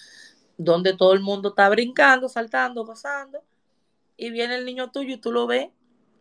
[0.56, 3.42] donde todo el mundo está brincando, saltando, gozando,
[4.16, 5.70] y viene el niño tuyo y tú lo ves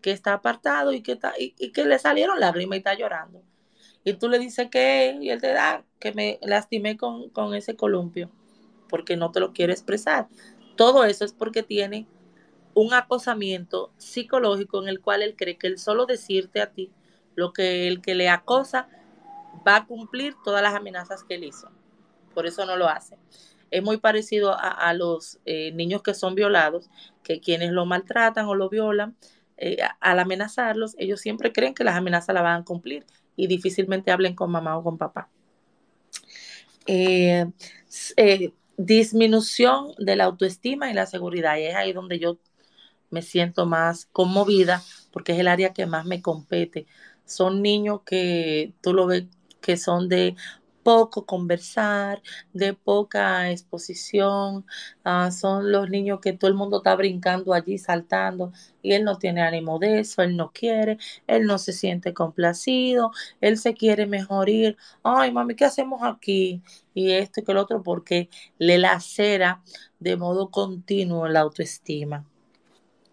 [0.01, 3.43] que está apartado y que, está, y que le salieron lágrimas y está llorando
[4.07, 8.31] y tú le dices que y él te da que me lastimé con, ese columpio
[8.87, 10.29] porque no te lo quiere expresar.
[10.77, 12.07] Todo eso es porque tiene
[12.73, 16.89] un acosamiento psicológico en el cual él cree que el solo decirte a ti
[17.35, 18.87] lo que el que le acosa
[19.67, 21.69] va a cumplir todas las amenazas que él hizo.
[22.33, 23.17] Por eso no lo hace.
[23.71, 26.89] Es muy parecido a, los eh, niños que son violados,
[27.23, 29.17] que quienes lo maltratan o lo violan,
[29.57, 33.05] eh, al amenazarlos, ellos siempre creen que las amenazas la van a cumplir
[33.37, 35.29] y difícilmente hablen con mamá o con papá.
[36.85, 37.45] Eh,
[38.17, 41.57] eh, disminución de la autoestima y la seguridad.
[41.57, 42.37] Y es ahí donde yo
[43.09, 46.87] me siento más conmovida porque es el área que más me compete.
[47.25, 49.25] Son niños que tú lo ves
[49.61, 50.35] que son de
[50.87, 52.21] poco conversar,
[52.53, 54.65] de poca exposición.
[55.03, 59.17] Ah, son los niños que todo el mundo está brincando allí, saltando, y él no
[59.17, 63.11] tiene ánimo de eso, él no quiere, él no se siente complacido,
[63.41, 64.77] él se quiere mejor ir.
[65.03, 66.61] Ay, mami, ¿qué hacemos aquí?
[66.93, 69.61] Y esto y que el otro, porque le lacera
[69.99, 72.25] de modo continuo la autoestima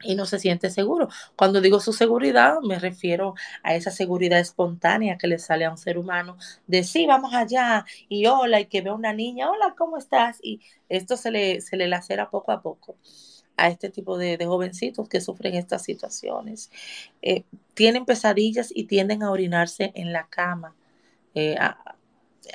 [0.02, 1.08] y no se siente seguro.
[1.36, 5.78] Cuando digo su seguridad, me refiero a esa seguridad espontánea que le sale a un
[5.78, 6.36] ser humano
[6.66, 10.38] de sí, vamos allá y hola, y que ve a una niña, hola, ¿cómo estás?
[10.42, 12.96] Y esto se le, se le lacera poco a poco
[13.56, 16.70] a este tipo de, jovencitos que sufren estas situaciones.
[17.22, 20.74] Eh, tienen pesadillas y tienden a orinarse en la cama.
[21.34, 21.56] Eh,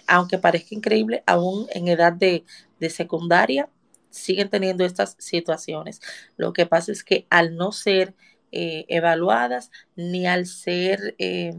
[0.08, 2.44] aunque parezca increíble, aún en edad de,
[2.80, 3.70] de secundaria,
[4.10, 6.02] siguen teniendo estas situaciones.
[6.38, 8.16] Lo que pasa es que al no ser
[8.52, 11.56] eh, evaluadas ni al ser eh,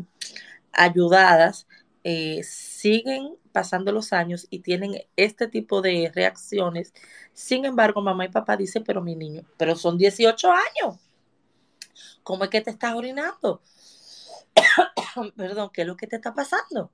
[0.73, 1.67] ayudadas,
[2.03, 6.95] eh, siguen pasando los años y tienen este tipo de reacciones.
[7.33, 10.99] Sin embargo, mamá y papá dicen, pero mi niño, pero son 18 años.
[12.23, 13.61] ¿Cómo es que te estás orinando?
[15.37, 16.91] Perdón, ¿qué es lo que te está pasando?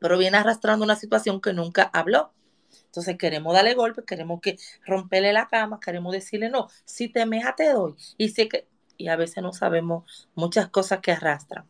[0.00, 2.32] Pero viene arrastrando una situación que nunca habló.
[2.86, 7.54] Entonces queremos darle golpe, queremos que romperle la cama, queremos decirle no, si te meja
[7.56, 7.94] te doy.
[8.16, 8.66] Y, si que,
[8.96, 11.66] y a veces no sabemos muchas cosas que arrastran.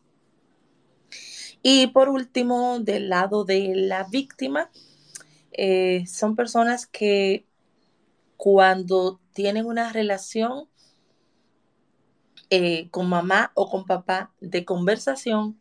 [1.63, 4.71] Y por último, del lado de la víctima,
[5.51, 7.45] eh, son personas que
[8.37, 10.67] cuando tienen una relación
[12.49, 15.59] eh, con mamá o con papá de conversación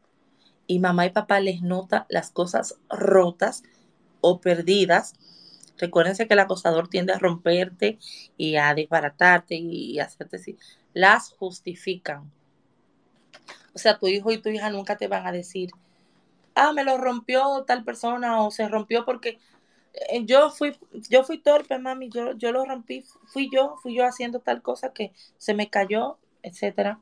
[0.67, 3.63] y mamá y papá les nota las cosas rotas
[4.21, 5.15] o perdidas.
[5.79, 7.99] Recuérdense que el acosador tiende a romperte
[8.37, 10.59] y a desbaratarte y hacerte así.
[10.93, 12.31] Las justifican.
[13.75, 15.71] O sea, tu hijo y tu hija nunca te van a decir,
[16.55, 19.39] ah, me lo rompió tal persona o se rompió porque
[19.93, 20.77] eh, yo fui,
[21.09, 24.93] yo fui torpe, mami, yo, yo lo rompí, fui yo, fui yo haciendo tal cosa
[24.93, 27.01] que se me cayó, etcétera.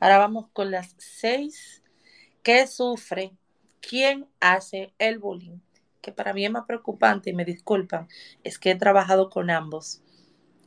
[0.00, 1.82] Ahora vamos con las seis.
[2.42, 3.32] ¿Qué sufre?
[3.80, 5.58] ¿Quién hace el bullying?
[6.00, 8.08] Que para mí es más preocupante, y me disculpan,
[8.44, 10.02] es que he trabajado con ambos.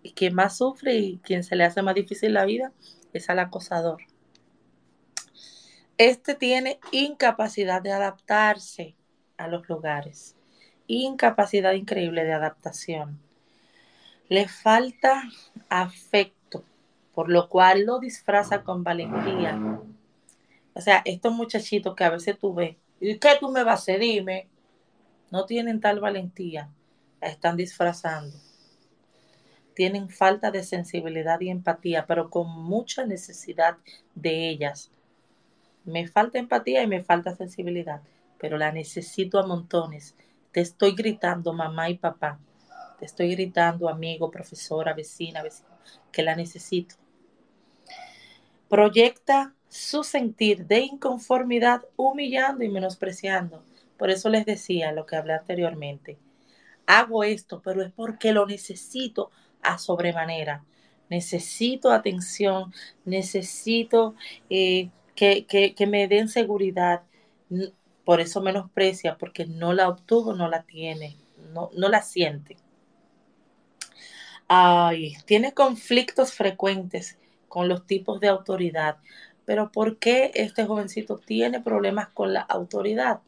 [0.03, 2.71] Y quien más sufre y quien se le hace más difícil la vida
[3.13, 4.03] es al acosador.
[5.97, 8.95] Este tiene incapacidad de adaptarse
[9.37, 10.35] a los lugares,
[10.87, 13.19] incapacidad increíble de adaptación.
[14.27, 15.23] Le falta
[15.69, 16.63] afecto,
[17.13, 19.59] por lo cual lo disfraza con valentía.
[20.73, 23.81] O sea, estos muchachitos que a veces tú ves, ¿y qué tú me vas a
[23.83, 23.99] hacer?
[23.99, 24.47] Dime.
[25.33, 26.69] No tienen tal valentía,
[27.19, 28.37] la están disfrazando.
[29.73, 33.77] Tienen falta de sensibilidad y empatía, pero con mucha necesidad
[34.13, 34.91] de ellas
[35.85, 38.03] me falta empatía y me falta sensibilidad,
[38.37, 40.15] pero la necesito a montones.
[40.51, 42.37] Te estoy gritando, mamá y papá.
[42.99, 45.69] Te estoy gritando, amigo, profesora, vecina, vecino,
[46.11, 46.93] que la necesito.
[48.69, 53.63] Proyecta su sentir de inconformidad humillando y menospreciando.
[53.97, 56.17] Por eso les decía lo que hablé anteriormente.
[56.85, 59.31] Hago esto, pero es porque lo necesito
[59.61, 60.63] a sobremanera.
[61.09, 62.73] Necesito atención,
[63.05, 64.15] necesito
[64.49, 67.03] eh, que, me den seguridad.
[68.03, 71.17] Por eso menosprecia, porque no la obtuvo, no la tiene,
[71.53, 72.57] no, no la siente.
[74.47, 77.17] Ay, tiene conflictos frecuentes
[77.47, 78.97] con los tipos de autoridad.
[79.45, 83.21] Pero ¿por qué este jovencito tiene problemas con la autoridad?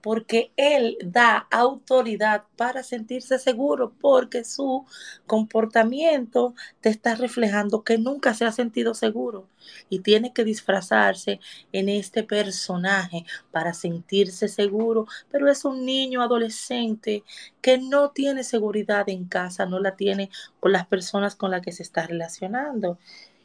[0.00, 4.86] Porque él da autoridad para sentirse seguro, porque su
[5.26, 9.46] comportamiento te está reflejando que nunca se ha sentido seguro.
[9.88, 11.40] Y tiene que disfrazarse
[11.72, 17.24] en este personaje para sentirse seguro, pero es un niño adolescente
[17.60, 20.30] que no tiene seguridad en casa, no la tiene
[20.60, 22.98] con las personas con las que se está relacionando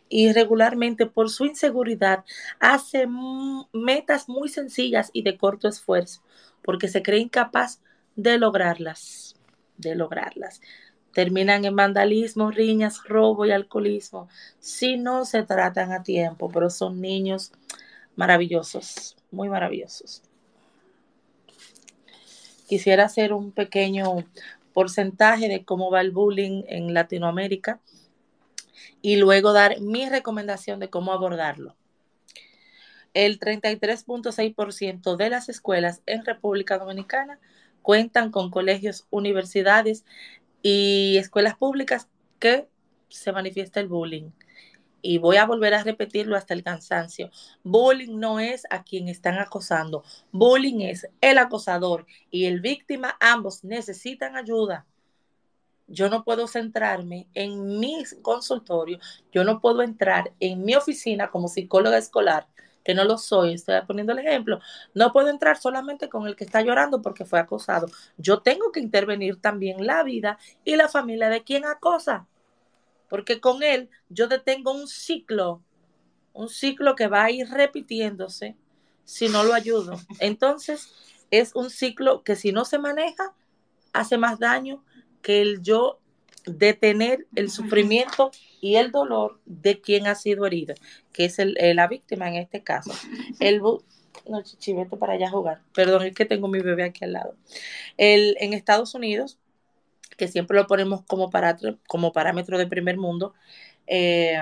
[0.09, 2.25] y regularmente por su inseguridad
[2.59, 3.07] hace
[3.73, 6.21] metas muy sencillas y de corto esfuerzo
[6.63, 7.79] porque se cree incapaz
[8.15, 9.35] de lograrlas,
[9.77, 10.61] de lograrlas.
[11.13, 14.27] Terminan en vandalismo, riñas, robo y alcoholismo
[14.59, 17.51] si no se tratan a tiempo, pero son niños
[18.15, 20.23] maravillosos, muy maravillosos.
[22.67, 24.25] Quisiera hacer un pequeño
[24.73, 27.79] porcentaje de cómo va el bullying en Latinoamérica
[29.01, 31.75] y luego dar mi recomendación de cómo abordarlo
[33.15, 37.39] el 33.6% de las escuelas en República Dominicana
[37.81, 40.05] cuentan con colegios, universidades
[40.61, 42.09] y escuelas públicas
[42.39, 42.67] que
[43.07, 44.31] se manifiesta el bullying.
[45.01, 47.29] Y voy a volver a repetirlo hasta el cansancio.
[47.63, 50.03] Bullying no es a quien están acosando.
[50.31, 53.15] Bullying es el acosador y el víctima.
[53.21, 54.85] Ambos necesitan ayuda.
[55.87, 58.99] Yo no puedo centrarme en mi consultorio.
[59.31, 62.47] Yo no puedo entrar en mi oficina como psicóloga escolar
[62.85, 64.59] que no lo soy, estoy poniendo el ejemplo,
[64.93, 67.87] no puedo entrar solamente con el que está llorando porque fue acosado.
[68.17, 72.27] Yo tengo que intervenir también la vida y la familia de quien acosa,
[73.09, 75.63] porque con él yo detengo un ciclo,
[76.31, 78.55] un ciclo que va a ir repitiéndose
[79.03, 79.99] si no lo ayudo.
[80.19, 80.93] Entonces,
[81.31, 83.33] es un ciclo que si no se maneja,
[83.93, 84.83] hace más daño
[85.25, 85.97] que el yo
[86.45, 88.29] detener el sufrimiento
[88.61, 90.75] y el dolor de quien ha sido herido,
[91.13, 92.91] que es el, la víctima en este caso.
[93.39, 95.61] El no, chichi, vete para allá a jugar.
[95.73, 97.33] Perdón, es que tengo mi bebé aquí al lado.
[97.97, 99.39] El, en Estados Unidos,
[100.15, 101.31] que siempre lo ponemos como,
[101.87, 103.33] como parámetro de primer mundo,
[103.87, 104.37] eh,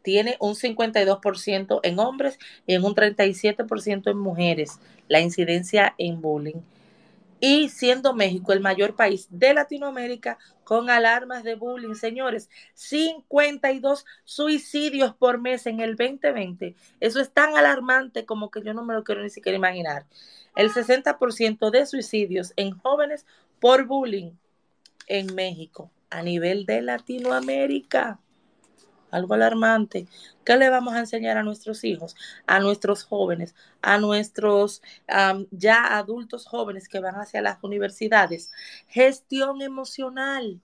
[0.00, 6.62] tiene un 52% en hombres y en un 37% en mujeres la incidencia en bullying
[7.44, 15.12] y siendo México el mayor país de Latinoamérica con alarmas de bullying, señores, 52 suicidios
[15.16, 16.76] por mes en el 2020.
[17.00, 20.06] Eso es tan alarmante como que yo no me lo quiero ni siquiera imaginar.
[20.54, 23.26] El 60% de suicidios en jóvenes
[23.58, 24.30] por bullying
[25.08, 28.20] en México a nivel de Latinoamérica
[29.12, 30.08] algo alarmante.
[30.44, 34.82] ¿Qué le vamos a enseñar a nuestros hijos, a nuestros jóvenes, a nuestros
[35.52, 38.50] ya adultos jóvenes que van hacia las universidades?
[38.88, 40.60] Gestión emocional.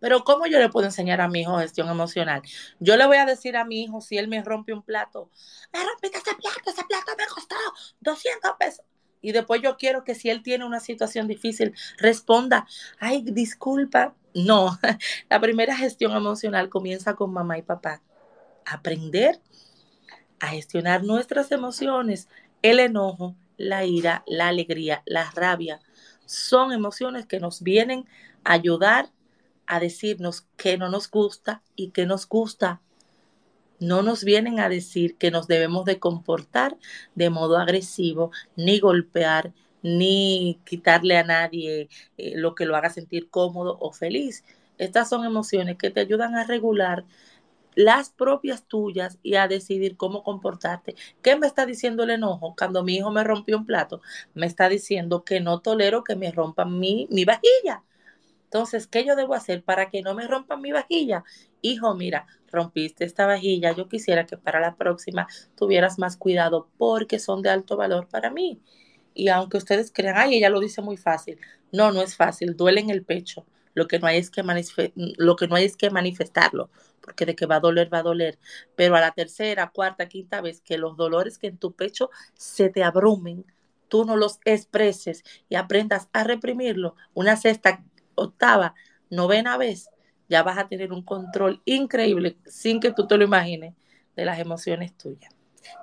[0.00, 2.42] Pero ¿cómo yo le puedo enseñar a mi hijo gestión emocional?
[2.78, 5.28] Yo le voy a decir a mi hijo si él me rompe un plato,
[5.72, 7.56] me rompiste ese plato, ese plato me costó
[8.00, 8.84] 200 pesos.
[9.20, 12.68] Y después yo quiero que si él tiene una situación difícil, responda,
[13.00, 14.14] ay, disculpa.
[14.38, 14.78] No,
[15.30, 18.02] la primera gestión emocional comienza con mamá y papá.
[18.64, 19.40] Aprender
[20.38, 22.28] a gestionar nuestras emociones,
[22.62, 25.80] el enojo, la ira, la alegría, la rabia.
[26.24, 28.06] Son emociones que nos vienen
[28.44, 29.10] a ayudar
[29.66, 32.80] a decirnos que no nos gusta y que nos gusta.
[33.80, 36.76] No nos vienen a decir que nos debemos de comportar
[37.16, 39.52] de modo agresivo, ni golpear,
[39.96, 44.44] ni quitarle a nadie eh, lo que lo haga sentir cómodo o feliz.
[44.78, 47.04] Estas son emociones que te ayudan a regular
[47.74, 50.96] las propias tuyas y a decidir cómo comportarte.
[51.22, 52.54] ¿Qué me está diciendo el enojo?
[52.58, 54.00] Cuando mi hijo me rompió un plato,
[54.34, 57.84] me está diciendo que no tolero que me rompan mi, mi vajilla.
[58.44, 61.24] Entonces, ¿qué yo debo hacer para que no me rompan mi vajilla?
[61.62, 67.18] Hijo, mira, rompiste esta vajilla, yo quisiera que para la próxima tuvieras más cuidado porque
[67.18, 68.60] son de alto valor para mí.
[69.18, 71.40] Y aunque ustedes crean, ay, ella lo dice muy fácil.
[71.72, 73.44] No, no es fácil, duele en el pecho.
[73.74, 74.44] Lo que no hay es que,
[74.94, 78.04] lo que, no hay es que manifestarlo, porque de que va a doler, va a
[78.04, 78.38] doler.
[78.76, 82.70] Pero a la tercera, cuarta, quinta vez que los dolores que en tu pecho se
[82.70, 83.44] te abrumen,
[83.88, 86.94] tú no los expreses y aprendas a reprimirlo.
[87.12, 87.82] Una sexta
[88.14, 88.76] octava,
[89.10, 89.90] novena vez,
[90.28, 93.74] ya vas a tener un control increíble sin que tú te lo imagines
[94.14, 95.34] de las emociones tuyas.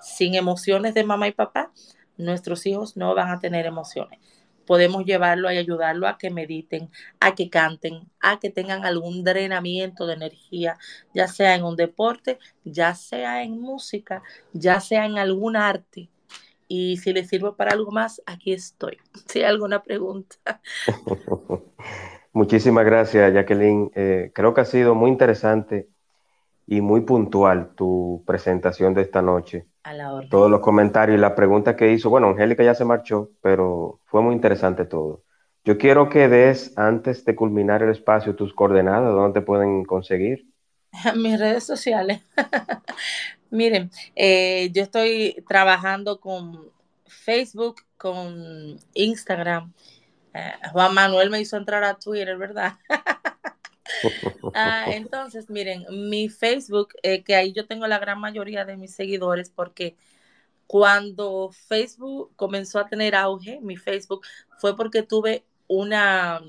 [0.02, 1.74] Sin emociones de mamá y papá,
[2.18, 4.20] nuestros hijos no van a tener emociones.
[4.66, 6.89] Podemos llevarlo y ayudarlo a que mediten,
[7.20, 10.78] a que canten, a que tengan algún drenamiento de energía,
[11.13, 16.09] ya sea en un deporte, ya sea en música, ya sea en algún arte.
[16.68, 18.97] Y si les sirvo para algo más, aquí estoy.
[19.28, 20.61] Si hay alguna pregunta.
[22.34, 23.91] Muchísimas gracias, Jacqueline.
[23.95, 25.88] Eh, creo que ha sido muy interesante
[26.68, 29.68] y muy puntual tu presentación de esta noche.
[29.86, 30.30] A la orden.
[30.30, 32.10] Todos los comentarios y las preguntas que hizo.
[32.10, 35.24] Bueno, Angélica ya se marchó, pero fue muy interesante todo.
[35.64, 40.48] Yo quiero que des, antes de culminar el espacio, tus coordenadas, dónde te pueden conseguir.
[41.16, 42.22] Mis redes sociales.
[43.50, 46.72] Miren, eh, yo estoy trabajando con
[47.06, 49.72] Facebook, con Instagram
[50.36, 52.74] eh, Juan Manuel me hizo entrar a Twitter, ¿verdad?
[54.54, 58.94] Ah, entonces, miren, mi Facebook, eh, que ahí yo tengo la gran mayoría de mis
[58.94, 59.96] seguidores, porque
[60.68, 64.26] cuando Facebook comenzó a tener auge, mi Facebook,
[64.58, 66.42] fue porque tuve una,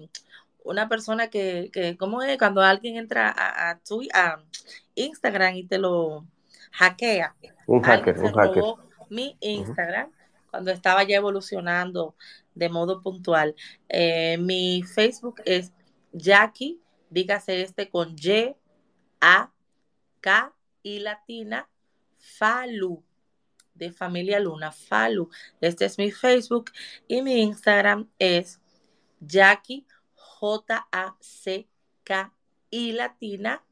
[0.65, 2.39] una persona que, que ¿cómo es?
[2.39, 3.81] Cuando alguien entra a, a,
[4.15, 4.45] a
[4.95, 6.27] Instagram y te lo
[6.73, 7.35] hackea.
[7.67, 8.63] Un hacker, un hacker.
[9.11, 10.11] Mi Instagram,
[10.51, 12.15] cuando estaba ya evolucionando
[12.55, 13.55] de modo puntual.
[13.89, 15.73] Eh, mi Facebook es
[16.13, 16.81] Jackie,
[17.11, 18.57] dígase este con Y,
[19.21, 19.53] A,
[20.21, 20.53] K
[20.83, 21.69] y latina,
[22.19, 23.03] Falu,
[23.75, 25.29] de familia Luna, Falu.
[25.61, 26.71] Este es mi Facebook
[27.07, 28.61] y mi Instagram es
[29.21, 31.67] Jackie, J-A-C-K
[32.71, 33.65] y latina,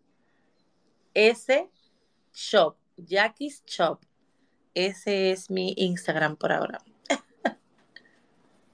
[1.12, 1.70] S,
[2.32, 4.01] Shop, Jackie's Shop.
[4.74, 6.80] Ese es mi Instagram por ahora.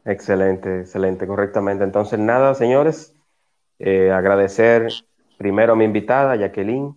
[0.05, 1.85] Excelente, excelente, correctamente.
[1.85, 3.15] Entonces, nada, señores,
[3.81, 4.89] eh, agradecer
[5.39, 6.95] primero a mi invitada, Jacqueline,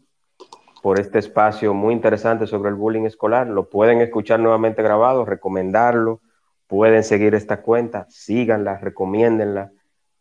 [0.81, 3.47] por este espacio muy interesante sobre el bullying escolar.
[3.47, 6.19] Lo pueden escuchar nuevamente grabado, recomendarlo,
[6.67, 9.71] pueden seguir esta cuenta, síganla, recomiéndenla.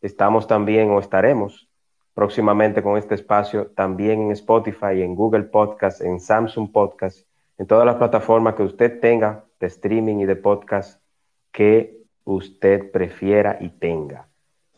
[0.00, 1.68] Estamos también o estaremos
[2.14, 7.26] próximamente con este espacio también en Spotify, en Google Podcast, en Samsung Podcast,
[7.58, 11.02] en todas las plataformas que usted tenga de streaming y de podcast
[11.50, 14.28] que usted prefiera y tenga.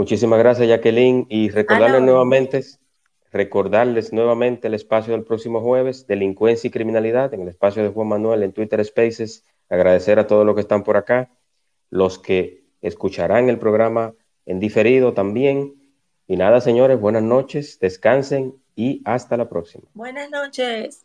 [0.00, 1.26] Muchísimas gracias, Jacqueline.
[1.28, 2.64] Y recordarles nuevamente,
[3.30, 8.08] recordarles nuevamente el espacio del próximo jueves, delincuencia y criminalidad, en el espacio de Juan
[8.08, 9.44] Manuel en Twitter Spaces.
[9.68, 11.28] Agradecer a todos los que están por acá,
[11.90, 14.14] los que escucharán el programa
[14.46, 15.74] en diferido también.
[16.26, 19.84] Y nada, señores, buenas noches, descansen y hasta la próxima.
[19.92, 21.04] Buenas noches.